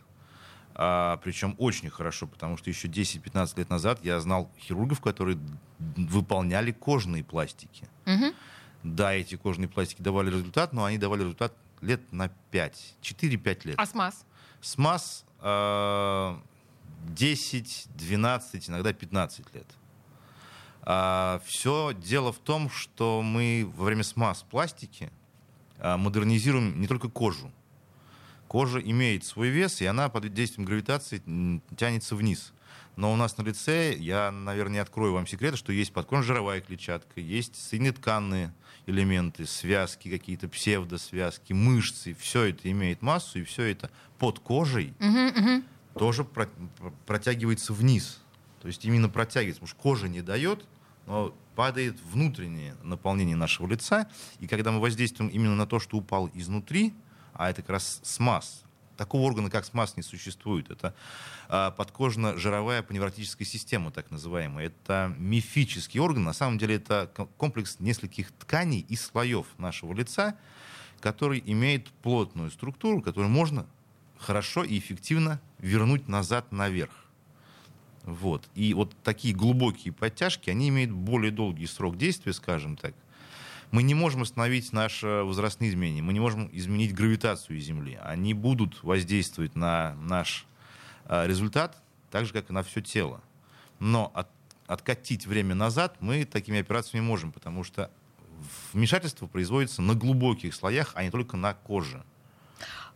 А, 0.75 1.17
причем 1.17 1.55
очень 1.57 1.89
хорошо, 1.89 2.27
потому 2.27 2.57
что 2.57 2.69
еще 2.69 2.87
10-15 2.87 3.57
лет 3.57 3.69
назад 3.69 3.99
я 4.03 4.19
знал 4.19 4.51
хирургов, 4.59 5.01
которые 5.01 5.37
выполняли 5.79 6.71
кожные 6.71 7.23
пластики. 7.23 7.87
Мгм. 8.05 8.33
Да, 8.83 9.13
эти 9.13 9.35
кожные 9.35 9.67
пластики 9.69 10.01
давали 10.01 10.29
результат, 10.29 10.73
но 10.73 10.83
они 10.85 10.97
давали 10.97 11.21
результат 11.21 11.53
лет 11.81 12.01
на 12.11 12.29
5, 12.51 12.95
4-5 13.01 13.65
лет. 13.65 13.75
А 13.77 13.85
смаз? 13.85 14.25
СМАС 14.61 15.25
э, 15.41 16.35
10, 17.03 17.87
12, 17.95 18.69
иногда 18.69 18.93
15 18.93 19.53
лет. 19.53 19.67
А, 20.81 21.41
все 21.45 21.93
дело 21.93 22.33
в 22.33 22.39
том, 22.39 22.69
что 22.69 23.21
мы 23.21 23.71
во 23.77 23.85
время 23.85 24.03
смаз 24.03 24.43
пластики 24.49 25.11
а, 25.79 25.97
модернизируем 25.97 26.79
не 26.79 26.87
только 26.87 27.09
кожу. 27.09 27.51
Кожа 28.47 28.79
имеет 28.79 29.25
свой 29.25 29.49
вес, 29.49 29.81
и 29.81 29.85
она 29.85 30.09
под 30.09 30.31
действием 30.33 30.65
гравитации 30.65 31.21
тянется 31.75 32.15
вниз. 32.15 32.53
Но 32.95 33.11
у 33.11 33.15
нас 33.15 33.37
на 33.37 33.41
лице, 33.41 33.95
я, 33.97 34.29
наверное, 34.31 34.73
не 34.73 34.79
открою 34.79 35.13
вам 35.13 35.25
секрета, 35.25 35.57
что 35.57 35.71
есть 35.71 35.91
подкожно-жировая 35.93 36.61
клетчатка, 36.61 37.19
есть 37.19 37.55
соединетканные 37.55 38.53
элементы, 38.85 39.47
связки 39.47 40.09
какие-то, 40.09 40.47
псевдосвязки, 40.47 41.53
мышцы. 41.53 42.15
Все 42.19 42.43
это 42.43 42.69
имеет 42.69 43.01
массу, 43.01 43.39
и 43.39 43.43
все 43.43 43.63
это 43.63 43.89
под 44.19 44.39
кожей 44.39 44.93
Мгм, 44.99 45.27
мгм. 45.27 45.63
Тоже 45.93 46.23
про- 46.23 46.49
протягивается 47.05 47.73
вниз. 47.73 48.21
То 48.61 48.67
есть 48.67 48.85
именно 48.85 49.09
протягивается, 49.09 49.61
потому 49.61 49.67
что 49.67 49.81
кожа 49.81 50.07
не 50.07 50.21
дает, 50.21 50.65
но 51.05 51.35
падает 51.55 51.99
внутреннее 52.11 52.75
наполнение 52.83 53.35
нашего 53.35 53.67
лица. 53.67 54.09
И 54.39 54.47
когда 54.47 54.71
мы 54.71 54.79
воздействуем 54.79 55.29
именно 55.29 55.55
на 55.55 55.67
то, 55.67 55.79
что 55.79 55.97
упало 55.97 56.29
изнутри, 56.33 56.93
а 57.33 57.49
это 57.49 57.61
как 57.61 57.71
раз 57.71 57.99
смаз, 58.03 58.63
такого 58.97 59.23
органа, 59.23 59.49
как 59.49 59.65
смаз, 59.65 59.97
не 59.97 60.03
существует. 60.03 60.69
Это 60.71 60.93
а, 61.49 61.71
подкожно-жировая 61.71 62.83
паневротическая 62.83 63.45
система, 63.45 63.91
так 63.91 64.11
называемая. 64.11 64.67
Это 64.67 65.13
мифический 65.17 65.99
орган. 65.99 66.23
На 66.23 66.33
самом 66.33 66.57
деле 66.57 66.75
это 66.75 67.09
ко- 67.13 67.25
комплекс 67.25 67.77
нескольких 67.79 68.31
тканей 68.31 68.85
и 68.87 68.95
слоев 68.95 69.47
нашего 69.57 69.93
лица, 69.93 70.37
который 70.99 71.41
имеет 71.45 71.89
плотную 71.89 72.49
структуру, 72.51 73.01
которую 73.01 73.29
можно 73.29 73.65
хорошо 74.23 74.63
и 74.63 74.79
эффективно 74.79 75.39
вернуть 75.59 76.07
назад 76.07 76.51
наверх. 76.51 76.91
Вот. 78.03 78.49
И 78.55 78.73
вот 78.73 78.95
такие 79.03 79.33
глубокие 79.35 79.93
подтяжки, 79.93 80.49
они 80.49 80.69
имеют 80.69 80.91
более 80.91 81.31
долгий 81.31 81.67
срок 81.67 81.97
действия, 81.97 82.33
скажем 82.33 82.75
так. 82.75 82.93
Мы 83.71 83.81
не 83.81 83.95
можем 83.95 84.21
остановить 84.21 84.71
наши 84.71 85.07
возрастные 85.07 85.71
изменения, 85.71 86.01
мы 86.01 86.13
не 86.13 86.19
можем 86.19 86.49
изменить 86.53 86.93
гравитацию 86.93 87.59
Земли. 87.59 87.97
Они 88.03 88.33
будут 88.33 88.83
воздействовать 88.83 89.55
на 89.55 89.95
наш 89.95 90.45
а, 91.05 91.25
результат, 91.25 91.81
так 92.11 92.25
же, 92.25 92.33
как 92.33 92.49
и 92.49 92.53
на 92.53 92.61
все 92.61 92.81
тело. 92.81 93.21
Но 93.79 94.11
от- 94.13 94.29
откатить 94.67 95.25
время 95.25 95.55
назад 95.55 95.97
мы 96.01 96.25
такими 96.25 96.59
операциями 96.59 97.03
можем, 97.03 97.31
потому 97.31 97.63
что 97.63 97.89
вмешательство 98.73 99.27
производится 99.27 99.81
на 99.81 99.95
глубоких 99.95 100.53
слоях, 100.53 100.91
а 100.95 101.03
не 101.03 101.09
только 101.09 101.37
на 101.37 101.53
коже. 101.53 102.03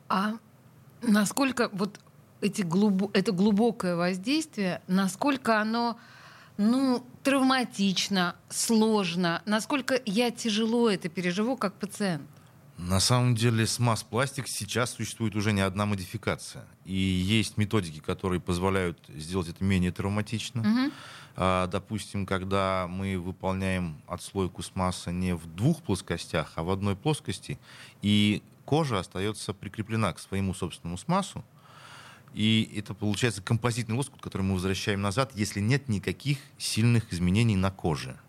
А 0.09 0.33
насколько 1.01 1.69
вот 1.73 1.99
эти 2.41 2.61
глубо- 2.61 3.09
это 3.13 3.31
глубокое 3.31 3.95
воздействие, 3.95 4.81
насколько 4.87 5.59
оно 5.59 5.97
ну, 6.57 7.05
травматично, 7.23 8.35
сложно, 8.49 9.41
насколько 9.45 9.99
я 10.05 10.31
тяжело 10.31 10.89
это 10.89 11.09
переживу 11.09 11.55
как 11.55 11.75
пациент? 11.75 12.23
На 12.77 12.99
самом 12.99 13.33
деле 13.35 13.65
с 13.65 13.79
масс-пластик 13.79 14.47
сейчас 14.47 14.91
существует 14.91 15.35
уже 15.35 15.51
не 15.51 15.61
одна 15.61 15.87
модификация. 15.87 16.63
И 16.85 16.93
есть 16.95 17.57
методики, 17.57 17.99
которые 17.99 18.39
позволяют 18.39 18.99
сделать 19.09 19.49
это 19.49 19.63
менее 19.63 19.91
травматично. 19.91 20.61
Мгм. 20.61 20.91
А, 21.35 21.67
допустим, 21.67 22.27
когда 22.27 22.87
мы 22.87 23.17
выполняем 23.17 23.99
отслойку 24.07 24.61
с 24.61 24.75
масса 24.75 25.11
не 25.11 25.33
в 25.33 25.47
двух 25.55 25.81
плоскостях, 25.81 26.53
а 26.55 26.63
в 26.63 26.69
одной 26.69 26.95
плоскости, 26.95 27.59
и 28.03 28.43
кожа 28.67 28.99
остается 28.99 29.53
прикреплена 29.53 30.11
к 30.13 30.19
своему 30.19 30.53
собственному 30.53 30.97
смассу, 30.97 31.43
и 32.33 32.69
это 32.75 32.93
получается 32.93 33.41
композитный 33.41 33.95
лоскут, 33.95 34.21
который 34.21 34.41
мы 34.41 34.55
возвращаем 34.55 35.01
назад, 35.01 35.31
если 35.33 35.61
нет 35.61 35.87
никаких 35.87 36.37
сильных 36.57 37.13
изменений 37.13 37.55
на 37.55 37.71
коже. 37.71 38.19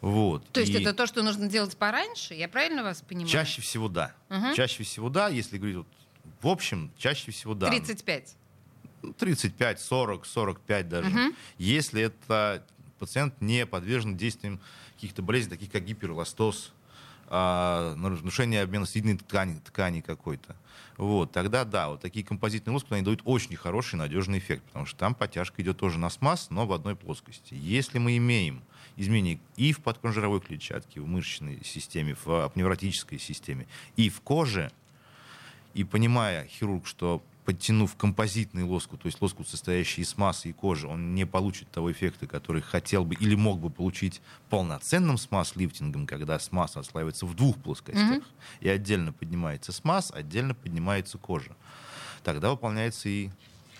Вот. 0.00 0.48
То 0.50 0.60
есть 0.60 0.72
И- 0.72 0.80
это 0.80 0.94
то, 0.94 1.06
что 1.06 1.22
нужно 1.22 1.46
делать 1.48 1.76
пораньше? 1.76 2.32
Я 2.34 2.48
правильно 2.48 2.82
вас 2.82 3.02
понимаю? 3.02 3.28
Чаще 3.28 3.60
всего 3.60 3.88
да. 3.88 4.14
Мгм. 4.30 4.54
Чаще 4.54 4.82
всего 4.82 5.10
да, 5.10 5.28
если 5.28 5.58
говорить 5.58 5.76
вот, 5.76 5.86
в 6.40 6.48
общем, 6.48 6.90
чаще 6.96 7.30
всего 7.30 7.54
да. 7.54 7.68
35. 7.68 8.36
Ну, 9.02 9.12
35, 9.12 9.78
40, 9.80 10.24
45 10.24 10.88
даже. 10.88 11.10
Мгм. 11.10 11.36
Если 11.58 12.02
это 12.02 12.64
пациент 12.98 13.40
не 13.42 13.66
подвержен 13.66 14.16
действиям 14.16 14.58
каких-то 14.94 15.20
болезней, 15.22 15.50
таких 15.50 15.70
как 15.70 15.84
гиперэластоз, 15.84 16.72
а, 17.28 17.94
нарушение 17.96 18.62
обмена 18.62 18.86
соединительной 18.86 19.26
ткани, 19.28 19.60
ткани 19.64 20.00
какой-то. 20.00 20.56
Вот, 20.96 21.32
тогда 21.32 21.64
да, 21.64 21.88
вот 21.88 22.00
такие 22.00 22.24
композитные 22.24 22.74
лоскуты, 22.74 22.96
они 22.96 23.04
дают 23.04 23.22
очень 23.24 23.56
хороший 23.56 23.96
надежный 23.96 24.38
эффект, 24.38 24.62
потому 24.64 24.86
что 24.86 24.98
там 24.98 25.14
подтяжка 25.14 25.60
идет 25.60 25.76
тоже 25.76 25.98
на 25.98 26.08
смаз, 26.08 26.48
но 26.50 26.66
в 26.66 26.72
одной 26.72 26.94
плоскости. 26.94 27.54
Если 27.54 27.98
мы 27.98 28.16
имеем 28.16 28.62
изменения 28.96 29.40
и 29.56 29.72
в 29.72 29.80
подкожно-жировой 29.80 30.40
клетчатке, 30.40 31.00
в 31.00 31.06
мышечной 31.06 31.60
системе, 31.64 32.14
в 32.24 32.28
а, 32.28 32.48
пневротической 32.48 33.18
системе, 33.18 33.66
и 33.96 34.08
в 34.08 34.20
коже, 34.20 34.70
и 35.74 35.82
понимая 35.82 36.46
хирург, 36.46 36.86
что 36.86 37.22
подтянув 37.44 37.96
композитный 37.96 38.62
лоскут, 38.62 39.02
то 39.02 39.06
есть 39.06 39.20
лоскут, 39.20 39.48
состоящий 39.48 40.02
из 40.02 40.16
массы 40.16 40.48
и 40.50 40.52
кожи, 40.52 40.86
он 40.86 41.14
не 41.14 41.26
получит 41.26 41.70
того 41.70 41.92
эффекта, 41.92 42.26
который 42.26 42.62
хотел 42.62 43.04
бы 43.04 43.14
или 43.14 43.34
мог 43.34 43.60
бы 43.60 43.70
получить 43.70 44.20
полноценным 44.48 45.18
смаз-лифтингом, 45.18 46.06
когда 46.06 46.38
смаз 46.38 46.76
отслаивается 46.76 47.26
в 47.26 47.34
двух 47.34 47.56
плоскостях, 47.58 48.22
и 48.60 48.68
отдельно 48.68 49.12
поднимается 49.12 49.72
смаз, 49.72 50.10
отдельно 50.14 50.54
поднимается 50.54 51.18
кожа. 51.18 51.54
Тогда 52.22 52.50
выполняется 52.50 53.08
и 53.08 53.30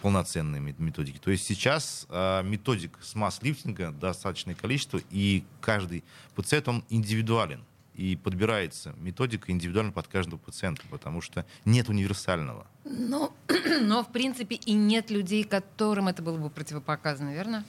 полноценные 0.02 0.60
мет- 0.60 0.78
методики. 0.78 1.16
То 1.18 1.30
есть 1.30 1.46
сейчас 1.46 2.06
а, 2.10 2.42
методик 2.42 2.98
смаз-лифтинга 3.00 3.90
достаточное 3.90 4.54
количество, 4.54 5.00
и 5.10 5.44
каждый 5.62 6.04
пациент, 6.34 6.68
он 6.68 6.84
индивидуален. 6.90 7.64
И 7.94 8.16
подбирается 8.16 8.92
методика 8.96 9.52
индивидуально 9.52 9.92
под 9.92 10.08
каждого 10.08 10.38
пациента, 10.38 10.82
потому 10.90 11.20
что 11.20 11.46
нет 11.64 11.88
универсального. 11.88 12.66
Но, 12.84 13.32
но, 13.82 14.02
в 14.02 14.10
принципе, 14.10 14.56
и 14.56 14.72
нет 14.72 15.10
людей, 15.10 15.44
которым 15.44 16.08
это 16.08 16.20
было 16.22 16.36
бы 16.36 16.50
противопоказано, 16.50 17.32
верно? 17.32 17.64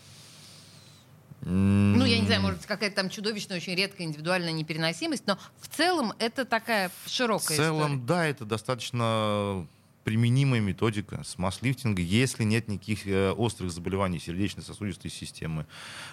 Ну, 1.42 2.04
я 2.06 2.20
не 2.20 2.26
знаю, 2.26 2.42
может 2.42 2.58
быть, 2.60 2.68
какая-то 2.68 2.96
там 2.96 3.10
чудовищная, 3.10 3.58
очень 3.58 3.76
редкая 3.76 4.08
индивидуальная 4.08 4.52
непереносимость, 4.52 5.28
но 5.28 5.38
в 5.60 5.68
целом 5.68 6.14
это 6.18 6.44
такая 6.44 6.90
В 7.04 7.10
широкая 7.10 7.56
целом, 7.56 7.82
история. 7.98 8.02
да, 8.08 8.26
это 8.26 8.46
достаточно 8.46 9.68
применимая 10.06 10.62
методика 10.62 11.24
с 11.24 11.38
масс-лифтинга, 11.40 12.02
если 12.02 12.44
нет 12.44 12.68
никаких 12.68 13.08
э, 13.08 13.32
острых 13.32 13.72
заболеваний 13.72 14.20
сердечно-сосудистой 14.20 15.10
системы, 15.10 15.66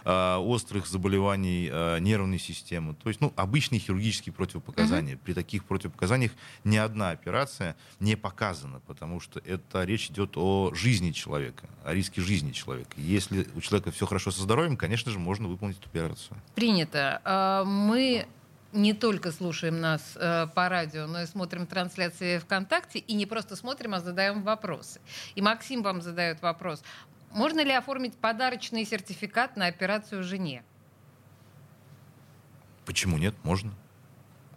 э, 0.05 0.37
острых 0.37 0.87
заболеваний 0.87 1.69
э, 1.71 1.99
нервной 2.01 2.39
системы. 2.39 2.95
То 2.95 3.11
есть, 3.11 3.21
ну, 3.21 3.35
обычные 3.37 3.81
хирургические 3.81 4.33
противопоказания. 4.33 5.19
При 5.19 5.35
таких 5.35 5.67
противопоказаниях 5.67 6.33
ни 6.65 6.79
одна 6.79 7.11
операция 7.11 7.77
не 8.01 8.17
показана, 8.17 8.81
потому 8.87 9.21
что 9.21 9.41
это 9.41 9.85
речь 9.85 10.09
идет 10.09 10.33
о 10.37 10.73
жизни 10.75 11.11
человека, 11.11 11.69
о 11.85 11.93
риске 11.93 12.23
жизни 12.23 12.53
человека. 12.53 12.93
Если 12.97 13.47
у 13.55 13.61
человека 13.61 13.93
все 13.93 14.07
хорошо 14.07 14.31
со 14.31 14.41
здоровьем, 14.41 14.79
конечно 14.79 15.13
же, 15.13 15.19
можно 15.19 15.49
выполнить 15.49 15.77
эту 15.79 15.89
операцию. 15.91 16.39
Принято. 16.55 17.21
А, 17.25 17.65
Мы 17.65 18.27
не 18.73 18.95
только 18.95 19.33
слушаем 19.33 19.81
нас 19.81 20.17
э, 20.17 20.47
по 20.55 20.69
радио, 20.69 21.07
но 21.07 21.23
и 21.23 21.27
смотрим 21.27 21.67
трансляции 21.67 22.39
ВКонтакте, 22.39 22.99
и 22.99 23.15
не 23.15 23.27
просто 23.27 23.57
смотрим, 23.57 23.95
а 23.95 24.01
задаем 24.01 24.43
вопросы. 24.43 25.01
И 25.35 25.43
Максим 25.43 25.83
вам 25.83 26.01
задает 26.01 26.43
вопрос. 26.43 26.83
Можно 27.31 27.63
ли 27.63 27.73
оформить 27.73 28.15
подарочный 28.17 28.85
сертификат 28.85 29.57
на 29.57 29.67
операцию 29.67 30.23
жене? 30.23 30.65
Почему 32.85 33.19
нет? 33.19 33.35
Можно. 33.43 33.73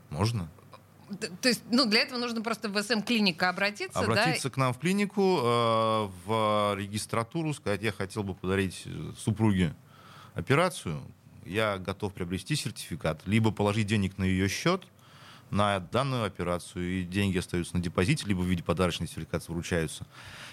Можно. 0.10 0.50
То 1.42 1.50
есть, 1.50 1.62
ну, 1.70 1.86
для 1.86 2.02
этого 2.02 2.18
нужно 2.18 2.42
просто 2.42 2.68
в 2.68 2.82
СМ-клиника 2.82 3.50
обратиться, 3.50 4.00
Обратиться 4.00 4.50
к 4.50 4.58
нам 4.58 4.74
в 4.74 4.80
клинику, 4.80 5.40
э, 5.42 6.10
в 6.26 6.76
регистратуру, 6.78 7.54
сказать, 7.54 7.84
я 7.84 7.92
хотел 7.92 8.24
бы 8.24 8.34
подарить 8.34 8.88
супруге 9.18 9.76
операцию, 10.34 11.02
я 11.46 11.78
готов 11.78 12.14
приобрести 12.14 12.56
сертификат, 12.56 13.22
либо 13.26 13.52
положить 13.52 13.88
денег 13.88 14.18
на 14.18 14.24
ее 14.24 14.48
счет 14.50 14.84
на 15.52 15.80
данную 15.80 16.26
операцию, 16.26 17.02
и 17.02 17.04
деньги 17.04 17.38
остаются 17.38 17.76
на 17.76 17.82
депозите, 17.82 18.26
либо 18.26 18.42
в 18.42 18.46
виде 18.46 18.64
подарочной 18.64 19.08
сертификации 19.08 19.52
вручаются 19.54 20.06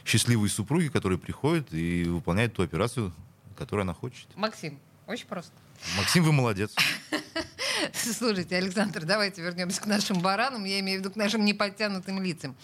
счастливые 0.04 0.50
супруги, 0.50 0.88
которые 0.88 1.18
приходят 1.18 1.72
и 1.72 2.04
выполняют 2.04 2.54
ту 2.54 2.62
операцию, 2.62 3.12
которую 3.56 3.82
она 3.82 3.94
хочет. 3.94 4.26
Максим, 4.36 4.78
очень 5.06 5.26
просто. 5.26 5.52
Максим, 5.96 6.24
вы 6.24 6.32
молодец. 6.32 6.74
Слушайте, 7.92 8.56
Александр, 8.56 9.04
давайте 9.04 9.42
вернемся 9.42 9.80
к 9.80 9.86
нашим 9.86 10.20
баранам, 10.20 10.64
я 10.64 10.78
имею 10.80 10.98
в 10.98 11.00
виду 11.00 11.12
к 11.12 11.16
нашим 11.16 11.44
неподтянутым 11.44 12.22
лицам. 12.22 12.54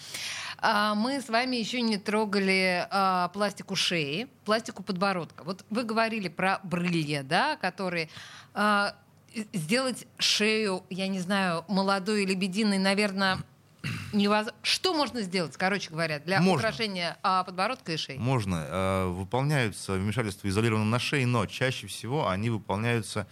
А, 0.61 0.94
Мы 0.94 1.21
с 1.21 1.29
вами 1.29 1.57
еще 1.57 1.81
не 1.81 1.99
трогали 1.99 2.87
а, 2.90 3.29
пластику 3.29 3.77
шеи, 3.77 4.29
пластику 4.44 4.83
подбородка. 4.83 5.44
Вот 5.44 5.64
вы 5.71 5.85
говорили 5.85 6.29
про 6.29 6.61
брылья, 6.64 7.23
да, 7.23 7.57
которые 7.57 8.09
а, 8.55 8.94
сделать 9.53 10.07
шею, 10.18 10.83
я 10.90 11.07
не 11.07 11.21
знаю, 11.21 11.64
молодой 11.68 12.25
и 12.25 12.27
лебединой, 12.27 12.79
наверное, 12.79 13.38
невоз... 14.12 14.49
Что 14.62 14.94
можно 14.94 15.23
сделать, 15.23 15.57
короче 15.57 15.90
говоря, 15.90 16.18
для 16.18 16.40
Можно. 16.40 16.68
украшения 16.68 17.16
а, 17.23 17.44
подбородка 17.44 17.92
и 17.92 17.97
шеи? 17.97 18.16
Можно. 18.16 19.07
Выполняются 19.11 19.92
вмешательства 19.92 20.49
изолированно 20.49 20.85
на 20.85 20.99
шее, 20.99 21.27
но 21.27 21.47
чаще 21.47 21.87
всего 21.87 22.29
они 22.29 22.51
выполняются 22.51 23.29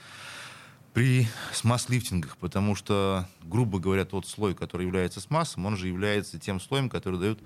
при 0.97 1.29
смаз-лифтингах, 1.53 2.39
потому 2.39 2.75
что, 2.75 3.29
грубо 3.43 3.79
говоря, 3.79 4.07
тот 4.07 4.27
слой, 4.27 4.55
который 4.55 4.87
является 4.87 5.21
смазом, 5.21 5.67
он 5.67 5.77
же 5.77 5.89
является 5.89 6.39
тем 6.39 6.59
слоем, 6.59 6.89
который 6.89 7.21
дает 7.21 7.39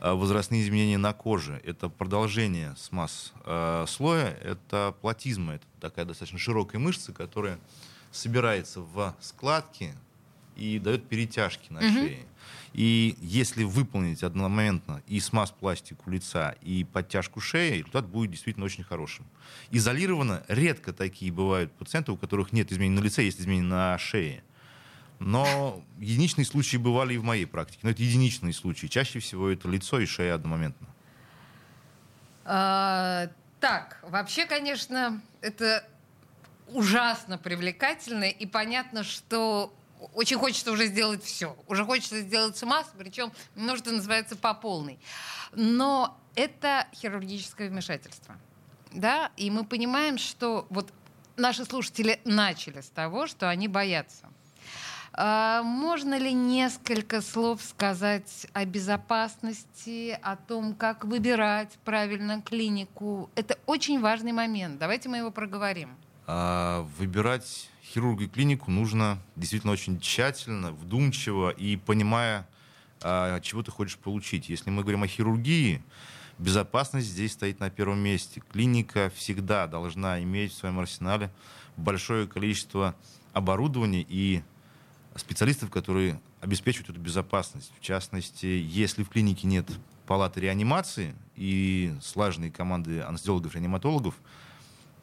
э, 0.00 0.12
возрастные 0.12 0.62
изменения 0.62 0.98
на 0.98 1.12
коже. 1.12 1.62
Это 1.64 1.88
продолжение 1.90 2.74
смаз 2.76 3.32
э, 3.44 3.84
слоя, 3.86 4.36
это 4.42 4.96
платизма, 5.00 5.54
это 5.54 5.64
такая 5.80 6.06
достаточно 6.06 6.40
широкая 6.40 6.80
мышца, 6.80 7.12
которая 7.12 7.60
собирается 8.10 8.80
в 8.80 9.14
складки 9.20 9.94
и 10.56 10.80
дает 10.80 11.08
перетяжки 11.08 11.72
на 11.72 11.80
шее. 11.92 12.26
И 12.72 13.16
если 13.20 13.64
выполнить 13.64 14.22
одномоментно 14.22 15.02
и 15.06 15.20
смаз 15.20 15.50
пластику 15.50 16.10
лица, 16.10 16.54
и 16.62 16.84
подтяжку 16.84 17.40
шеи, 17.40 17.78
результат 17.78 18.06
будет 18.06 18.30
действительно 18.30 18.66
очень 18.66 18.84
хорошим. 18.84 19.26
Изолированно 19.70 20.44
редко 20.48 20.92
такие 20.92 21.32
бывают 21.32 21.72
пациенты, 21.72 22.12
у 22.12 22.16
которых 22.16 22.52
нет 22.52 22.70
изменений 22.72 23.00
на 23.00 23.04
лице, 23.04 23.24
есть 23.24 23.40
изменения 23.40 23.68
на 23.68 23.98
шее. 23.98 24.42
Но 25.18 25.82
единичные 25.98 26.44
случаи 26.44 26.76
бывали 26.76 27.14
и 27.14 27.18
в 27.18 27.24
моей 27.24 27.46
практике. 27.46 27.80
Но 27.82 27.90
это 27.90 28.02
единичные 28.02 28.52
случаи. 28.52 28.86
Чаще 28.86 29.18
всего 29.18 29.48
это 29.48 29.68
лицо 29.68 29.98
и 29.98 30.06
шея 30.06 30.34
одномоментно. 30.34 30.86
А, 32.44 33.28
так, 33.60 33.98
вообще, 34.02 34.46
конечно, 34.46 35.20
это 35.40 35.84
ужасно 36.68 37.38
привлекательно, 37.38 38.24
и 38.24 38.46
понятно, 38.46 39.02
что 39.02 39.74
очень 40.14 40.38
хочется 40.38 40.72
уже 40.72 40.86
сделать 40.86 41.22
все. 41.24 41.56
Уже 41.66 41.84
хочется 41.84 42.20
сделать 42.20 42.56
с 42.56 42.62
ума, 42.62 42.84
причем, 42.96 43.32
ну, 43.54 43.74
называется, 43.74 44.36
по 44.36 44.54
полной. 44.54 44.98
Но 45.52 46.18
это 46.34 46.86
хирургическое 46.94 47.68
вмешательство. 47.68 48.36
Да? 48.92 49.30
И 49.36 49.50
мы 49.50 49.64
понимаем, 49.64 50.18
что 50.18 50.66
вот 50.70 50.92
наши 51.36 51.64
слушатели 51.64 52.20
начали 52.24 52.80
с 52.80 52.88
того, 52.88 53.26
что 53.26 53.48
они 53.48 53.68
боятся. 53.68 54.26
А, 55.12 55.62
Можно 55.62 56.18
ли 56.18 56.32
несколько 56.32 57.22
слов 57.22 57.62
сказать 57.62 58.46
о 58.52 58.64
безопасности, 58.64 60.18
о 60.22 60.36
том, 60.36 60.74
как 60.74 61.04
выбирать 61.04 61.76
правильно 61.84 62.40
клинику? 62.42 63.30
Это 63.34 63.58
очень 63.66 64.00
важный 64.00 64.32
момент. 64.32 64.78
Давайте 64.78 65.08
мы 65.08 65.18
его 65.18 65.30
проговорим. 65.30 65.96
А 66.26 66.86
выбирать 66.98 67.68
хирурга 67.88 68.24
и 68.24 68.28
клинику 68.28 68.70
нужно 68.70 69.18
действительно 69.36 69.72
очень 69.72 70.00
тщательно, 70.00 70.72
вдумчиво 70.72 71.50
и 71.50 71.76
понимая, 71.76 72.46
а, 73.00 73.40
чего 73.40 73.62
ты 73.62 73.70
хочешь 73.70 73.96
получить. 73.98 74.48
Если 74.48 74.70
мы 74.70 74.82
говорим 74.82 75.02
о 75.02 75.06
хирургии, 75.06 75.82
безопасность 76.38 77.08
здесь 77.08 77.32
стоит 77.32 77.60
на 77.60 77.70
первом 77.70 77.98
месте. 77.98 78.42
Клиника 78.52 79.10
всегда 79.14 79.66
должна 79.66 80.22
иметь 80.22 80.52
в 80.52 80.56
своем 80.56 80.78
арсенале 80.78 81.30
большое 81.76 82.26
количество 82.26 82.94
оборудования 83.32 84.04
и 84.08 84.42
специалистов, 85.16 85.70
которые 85.70 86.20
обеспечивают 86.40 86.90
эту 86.90 87.00
безопасность. 87.00 87.72
В 87.78 87.82
частности, 87.82 88.46
если 88.46 89.02
в 89.02 89.08
клинике 89.08 89.46
нет 89.46 89.66
палаты 90.06 90.40
реанимации 90.40 91.14
и 91.36 91.94
слаженной 92.02 92.50
команды 92.50 93.00
анестезиологов-реаниматологов, 93.00 94.14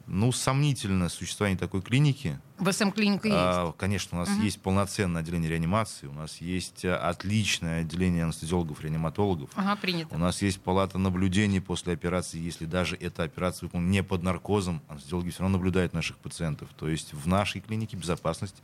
ну, 0.06 0.30
сомнительно 0.30 1.08
существование 1.08 1.58
такой 1.58 1.82
клиники. 1.82 2.38
В 2.58 2.72
СМ-клиника 2.72 3.26
есть. 3.26 3.38
А, 3.38 3.72
конечно, 3.72 4.18
у 4.18 4.20
нас 4.20 4.28
Мгм. 4.30 4.42
есть 4.42 4.60
полноценное 4.62 5.20
отделение 5.20 5.50
реанимации, 5.50 6.06
у 6.06 6.12
нас 6.12 6.40
есть 6.40 6.84
а, 6.84 6.96
отличное 7.08 7.80
отделение 7.80 8.24
анестезиологов-реаниматологов. 8.24 9.50
Ага, 9.56 9.76
принято. 9.76 10.14
У 10.14 10.18
нас 10.18 10.42
есть 10.42 10.60
палата 10.60 10.96
наблюдений 10.98 11.60
после 11.60 11.92
операции, 11.92 12.38
если 12.40 12.66
даже 12.66 12.96
эта 12.96 13.24
операция 13.24 13.66
выполнена 13.66 13.90
не 13.90 14.02
под 14.02 14.22
наркозом, 14.22 14.80
анестезиологи 14.88 15.30
все 15.30 15.40
равно 15.42 15.58
наблюдают 15.58 15.92
наших 15.92 16.16
пациентов. 16.18 16.68
То 16.76 16.88
есть 16.88 17.12
в 17.12 17.26
нашей 17.26 17.60
клинике 17.60 17.96
безопасность 17.96 18.62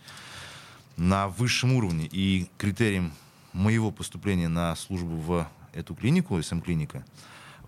на 0.96 1.28
высшем 1.28 1.72
уровне. 1.72 2.08
И 2.10 2.48
критерием 2.58 3.12
моего 3.52 3.90
поступления 3.90 4.48
на 4.48 4.74
службу 4.76 5.16
в 5.16 5.48
эту 5.72 5.94
клинику, 5.94 6.40
СМ-клиника, 6.40 7.04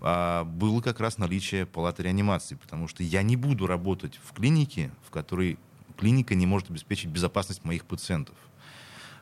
было 0.01 0.81
как 0.81 0.99
раз 0.99 1.17
наличие 1.17 1.65
палаты 1.65 2.03
реанимации, 2.03 2.55
потому 2.55 2.87
что 2.87 3.03
я 3.03 3.23
не 3.23 3.35
буду 3.35 3.65
работать 3.67 4.19
в 4.23 4.33
клинике, 4.33 4.91
в 5.05 5.09
которой 5.09 5.57
клиника 5.97 6.35
не 6.35 6.45
может 6.45 6.69
обеспечить 6.69 7.09
безопасность 7.09 7.63
моих 7.63 7.85
пациентов. 7.85 8.35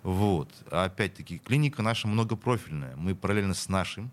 Вот. 0.03 0.49
А 0.69 0.85
Опять-таки, 0.85 1.39
клиника 1.39 1.81
наша 1.81 2.07
многопрофильная. 2.07 2.95
Мы 2.97 3.15
параллельно 3.15 3.53
с 3.53 3.69
нашим 3.69 4.11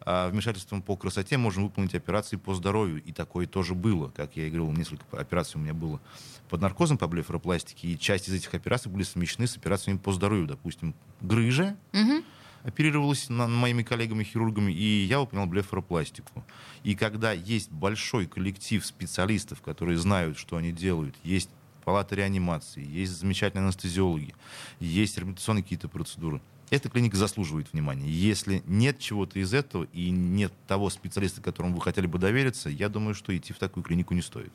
а, 0.00 0.28
вмешательством 0.28 0.82
по 0.82 0.96
красоте 0.96 1.36
можем 1.36 1.64
выполнить 1.64 1.94
операции 1.94 2.36
по 2.36 2.54
здоровью. 2.54 3.02
И 3.02 3.12
такое 3.12 3.46
тоже 3.46 3.74
было. 3.74 4.08
Как 4.10 4.36
я 4.36 4.46
и 4.46 4.50
говорил, 4.50 4.70
несколько 4.72 5.04
операций 5.18 5.60
у 5.60 5.64
меня 5.64 5.74
было 5.74 6.00
под 6.48 6.60
наркозом 6.60 6.96
по 6.96 7.08
блефаропластике. 7.08 7.88
И 7.88 7.98
часть 7.98 8.28
из 8.28 8.34
этих 8.34 8.54
операций 8.54 8.90
были 8.90 9.02
совмещены 9.02 9.46
с 9.46 9.56
операциями 9.56 9.98
по 9.98 10.12
здоровью. 10.12 10.46
Допустим, 10.46 10.94
грыжа, 11.20 11.76
Мгм. 11.92 12.22
Оперировалась 12.64 13.28
на- 13.28 13.48
моими 13.48 13.82
коллегами-хирургами, 13.82 14.72
и 14.72 15.04
я 15.04 15.20
выполнял 15.20 15.46
блефаропластику. 15.46 16.44
И 16.84 16.94
когда 16.94 17.32
есть 17.32 17.70
большой 17.70 18.26
коллектив 18.26 18.84
специалистов, 18.84 19.60
которые 19.60 19.98
знают, 19.98 20.38
что 20.38 20.56
они 20.56 20.72
делают, 20.72 21.14
есть 21.24 21.50
палата 21.84 22.14
реанимации, 22.14 22.86
есть 22.86 23.12
замечательные 23.12 23.64
анестезиологи, 23.64 24.34
есть 24.80 25.18
реабилитационные 25.18 25.62
какие-то 25.64 25.88
процедуры, 25.88 26.40
эта 26.70 26.88
клиника 26.88 27.16
заслуживает 27.16 27.72
внимания. 27.72 28.08
Если 28.08 28.62
нет 28.66 28.98
чего-то 28.98 29.38
из 29.38 29.52
этого 29.52 29.86
и 29.92 30.08
нет 30.10 30.52
того 30.66 30.88
специалиста, 30.88 31.42
которому 31.42 31.74
вы 31.74 31.82
хотели 31.82 32.06
бы 32.06 32.18
довериться, 32.18 32.70
я 32.70 32.88
думаю, 32.88 33.14
что 33.14 33.36
идти 33.36 33.52
в 33.52 33.58
такую 33.58 33.84
клинику 33.84 34.14
не 34.14 34.22
стоит. 34.22 34.52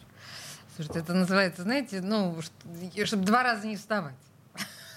Слушайте, 0.75 0.99
это 0.99 1.13
называется, 1.13 1.63
знаете, 1.63 2.01
ну, 2.01 2.37
чтобы 3.05 3.23
два 3.23 3.43
раза 3.43 3.67
не 3.67 3.75
вставать. 3.75 4.15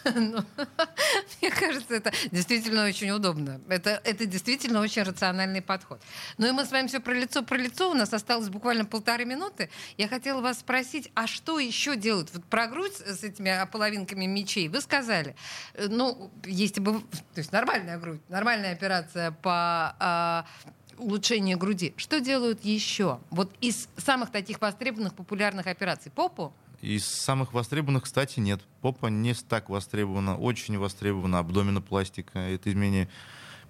Ну, 0.15 0.45
Мне 1.41 1.51
кажется, 1.51 1.95
это 1.95 2.13
действительно 2.31 2.85
очень 2.85 3.11
удобно. 3.11 3.61
Это, 3.69 4.01
это 4.05 4.27
действительно 4.27 4.81
очень 4.81 5.03
рациональный 5.03 5.63
подход. 5.63 6.01
Ну 6.39 6.49
и 6.49 6.53
мы 6.53 6.65
с 6.65 6.71
вами 6.71 6.87
все 6.87 7.01
про 7.01 7.13
лицо, 7.13 7.43
про 7.43 7.57
лицо. 7.57 7.91
У 7.91 7.95
нас 7.95 8.13
осталось 8.13 8.49
буквально 8.49 8.85
полторы 8.85 9.25
минуты. 9.25 9.71
Я 9.97 10.09
хотела 10.09 10.41
вас 10.41 10.61
спросить, 10.61 11.11
а 11.15 11.27
что 11.27 11.59
еще 11.59 11.97
делают? 11.97 12.31
Вот 12.33 12.45
про 12.45 12.67
грудь 12.67 12.95
с 12.95 13.23
этими 13.23 13.67
половинками 13.71 14.27
мечей 14.27 14.69
вы 14.69 14.81
сказали. 14.81 15.35
Э, 15.75 15.87
Ну, 15.89 16.31
есть 16.45 16.79
бы, 16.79 17.01
то 17.01 17.39
есть 17.39 17.53
нормальная 17.53 17.99
грудь, 17.99 18.21
нормальная 18.29 18.73
операция 18.73 19.31
по 19.31 19.95
а, 19.99 20.47
улучшению 20.99 21.59
груди. 21.59 21.95
Что 21.97 22.21
делают 22.21 22.65
еще? 22.65 23.21
Вот 23.31 23.53
из 23.61 23.89
самых 23.97 24.31
таких 24.31 24.61
востребованных, 24.61 25.15
популярных 25.15 25.67
операций. 25.67 26.11
Попу? 26.11 26.53
Из 26.81 27.05
самых 27.05 27.53
востребованных, 27.53 28.05
кстати, 28.05 28.41
нет. 28.41 28.61
Попа 28.81 29.09
не 29.09 29.35
так 29.35 29.69
востребована, 29.69 30.37
очень 30.37 30.79
востребована 30.79 31.39
абдоминопластика. 31.39 32.39
Это 32.39 32.71
изменение 32.71 33.09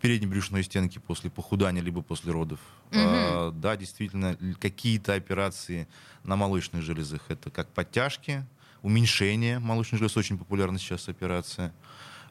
передней 0.01 0.29
брюшной 0.29 0.63
стенки 0.63 0.99
после 0.99 1.29
похудания 1.29 1.83
либо 1.83 2.03
после 2.03 2.33
родов. 2.33 2.61
Мгм. 2.91 3.01
А, 3.03 3.51
да, 3.51 3.77
действительно, 3.77 4.37
какие-то 4.61 5.15
операции 5.15 5.89
на 6.23 6.37
молочных 6.37 6.83
железах. 6.83 7.23
Это 7.29 7.51
как 7.51 7.69
подтяжки, 7.69 8.45
уменьшение 8.83 9.59
молочных 9.59 9.99
желез, 9.99 10.17
очень 10.17 10.39
популярна 10.39 10.79
сейчас 10.79 11.09
операция. 11.09 11.73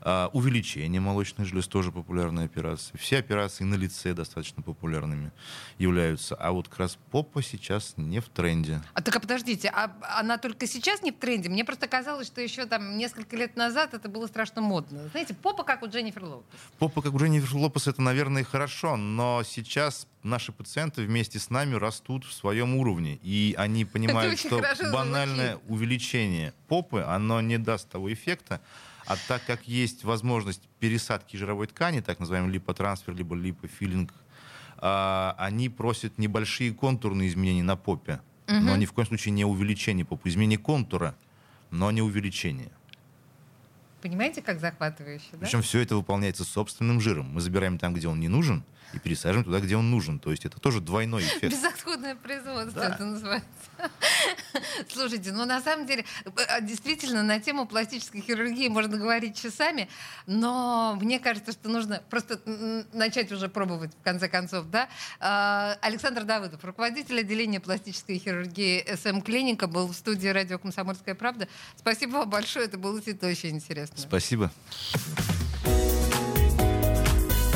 А, 0.02 0.30
увеличение 0.34 1.02
молочных 1.02 1.48
желез 1.48 1.68
тоже 1.68 1.92
популярная 1.92 2.46
операция. 2.46 2.98
Все 2.98 3.18
операции 3.18 3.64
на 3.64 3.76
лице 3.76 4.14
достаточно 4.14 4.62
популярными 4.64 5.32
являются. 5.78 6.36
А 6.36 6.52
вот 6.52 6.68
как 6.70 6.80
раз 6.80 6.98
попа 7.12 7.42
сейчас 7.42 7.94
не 7.98 8.20
в 8.20 8.30
тренде. 8.30 8.82
А 8.94 9.02
так 9.02 9.16
а 9.16 9.20
подождите, 9.20 9.70
а 9.70 9.92
она 10.18 10.38
только 10.38 10.68
сейчас 10.68 11.02
не 11.02 11.12
в 11.12 11.16
тренде? 11.16 11.50
Мне 11.50 11.66
просто 11.66 11.88
казалось, 11.88 12.28
что 12.28 12.42
еще 12.42 12.66
там 12.66 12.98
несколько 12.98 13.36
лет 13.36 13.56
назад 13.56 13.94
это 13.94 14.08
было 14.10 14.28
страшно 14.28 14.62
модно. 14.62 15.10
Знаете, 15.10 15.34
попа 15.34 15.64
как 15.64 15.84
у 15.84 15.88
Дженнифер 15.88 16.24
Лоупес. 16.24 16.60
Попа, 16.78 17.02
как 17.02 17.14
у 17.14 17.20
Дженнифер 17.20 17.56
Лопес, 17.56 17.88
это, 17.88 18.02
наверное, 18.02 18.44
хорошо, 18.44 18.96
но 18.96 19.44
сейчас 19.44 20.08
наши 20.24 20.52
пациенты 20.52 21.04
вместе 21.04 21.40
с 21.40 21.50
нами 21.50 21.76
растут 21.76 22.26
в 22.26 22.34
своем 22.34 22.76
уровне, 22.76 23.20
и 23.24 23.56
они 23.58 23.86
понимают, 23.86 24.40
что 24.40 24.62
банальное 24.92 25.58
увеличение 25.68 26.54
попы, 26.68 27.02
оно 27.02 27.42
не 27.42 27.58
даст 27.58 27.90
того 27.90 28.12
эффекта, 28.12 28.62
а 29.06 29.16
так 29.28 29.44
как 29.46 29.68
есть 29.68 30.04
возможность 30.04 30.62
пересадки 30.80 31.38
жировой 31.38 31.68
ткани, 31.68 32.02
так 32.02 32.20
называемый 32.20 32.52
липотрансфер, 32.52 33.16
либо 33.16 33.36
липофилинг, 33.36 34.14
а, 34.78 35.36
они 35.38 35.70
просят 35.70 36.18
небольшие 36.18 36.74
контурные 36.74 37.30
изменения 37.30 37.64
на 37.64 37.76
попе, 37.76 38.22
но 38.48 38.76
ни 38.76 38.86
в 38.86 38.94
коем 38.94 39.08
случае 39.08 39.34
не 39.34 39.46
увеличение 39.46 40.06
попы, 40.06 40.30
изменение 40.30 40.58
контура, 40.58 41.16
но 41.72 41.92
не 41.92 42.02
увеличение. 42.02 42.72
Понимаете, 44.02 44.42
как 44.42 44.60
захватывающе, 44.60 45.26
да? 45.34 45.40
Причем 45.40 45.62
все 45.62 45.80
это 45.80 45.96
выполняется 45.96 46.46
собственным 46.46 47.02
жиром. 47.02 47.32
Мы 47.34 47.42
забираем 47.42 47.78
там, 47.78 47.94
где 47.94 48.08
он 48.08 48.20
не 48.20 48.30
нужен, 48.30 48.64
и 48.94 49.00
пересаживаем 49.00 49.46
туда, 49.46 49.60
где 49.60 49.76
он 49.76 49.92
нужен. 49.92 50.20
То 50.20 50.32
есть 50.32 50.46
это 50.46 50.60
тоже 50.60 50.82
двойной 50.82 51.24
эффект. 51.24 51.54
Безотходное 51.54 52.16
производство 52.16 52.82
да. 52.82 52.94
это 52.96 53.06
называется. 53.06 53.50
Слушайте, 54.90 55.32
ну 55.32 55.46
на 55.46 55.62
самом 55.62 55.86
деле, 55.86 56.06
э, 56.26 56.62
действительно, 56.62 57.24
на 57.24 57.40
тему 57.40 57.66
пластической 57.66 58.22
хирургии 58.22 58.68
можно 58.68 58.98
говорить 58.98 59.40
часами, 59.40 59.90
но 60.26 60.98
мне 61.00 61.20
кажется, 61.20 61.52
что 61.52 61.70
нужно 61.70 62.02
просто 62.10 62.40
начать 62.94 63.32
уже 63.32 63.48
пробовать, 63.50 63.92
в 63.94 64.04
конце 64.04 64.28
концов, 64.28 64.68
да. 64.70 64.90
А, 65.20 65.78
Александр 65.82 66.24
Давыдов, 66.24 66.64
руководитель 66.64 67.20
отделения 67.20 67.60
пластической 67.60 68.18
хирургии 68.18 68.86
СМ 68.96 69.22
Клиника, 69.22 69.68
был 69.68 69.88
в 69.88 69.94
студии 69.94 70.28
радио 70.28 70.60
«Комсомольская 70.60 71.16
правда». 71.16 71.48
Спасибо 71.78 72.18
вам 72.18 72.30
большое, 72.30 72.66
это 72.66 72.78
было 72.78 72.96
действительно 72.96 73.32
очень 73.32 73.50
интересно. 73.56 73.98
Спасибо. 73.98 74.52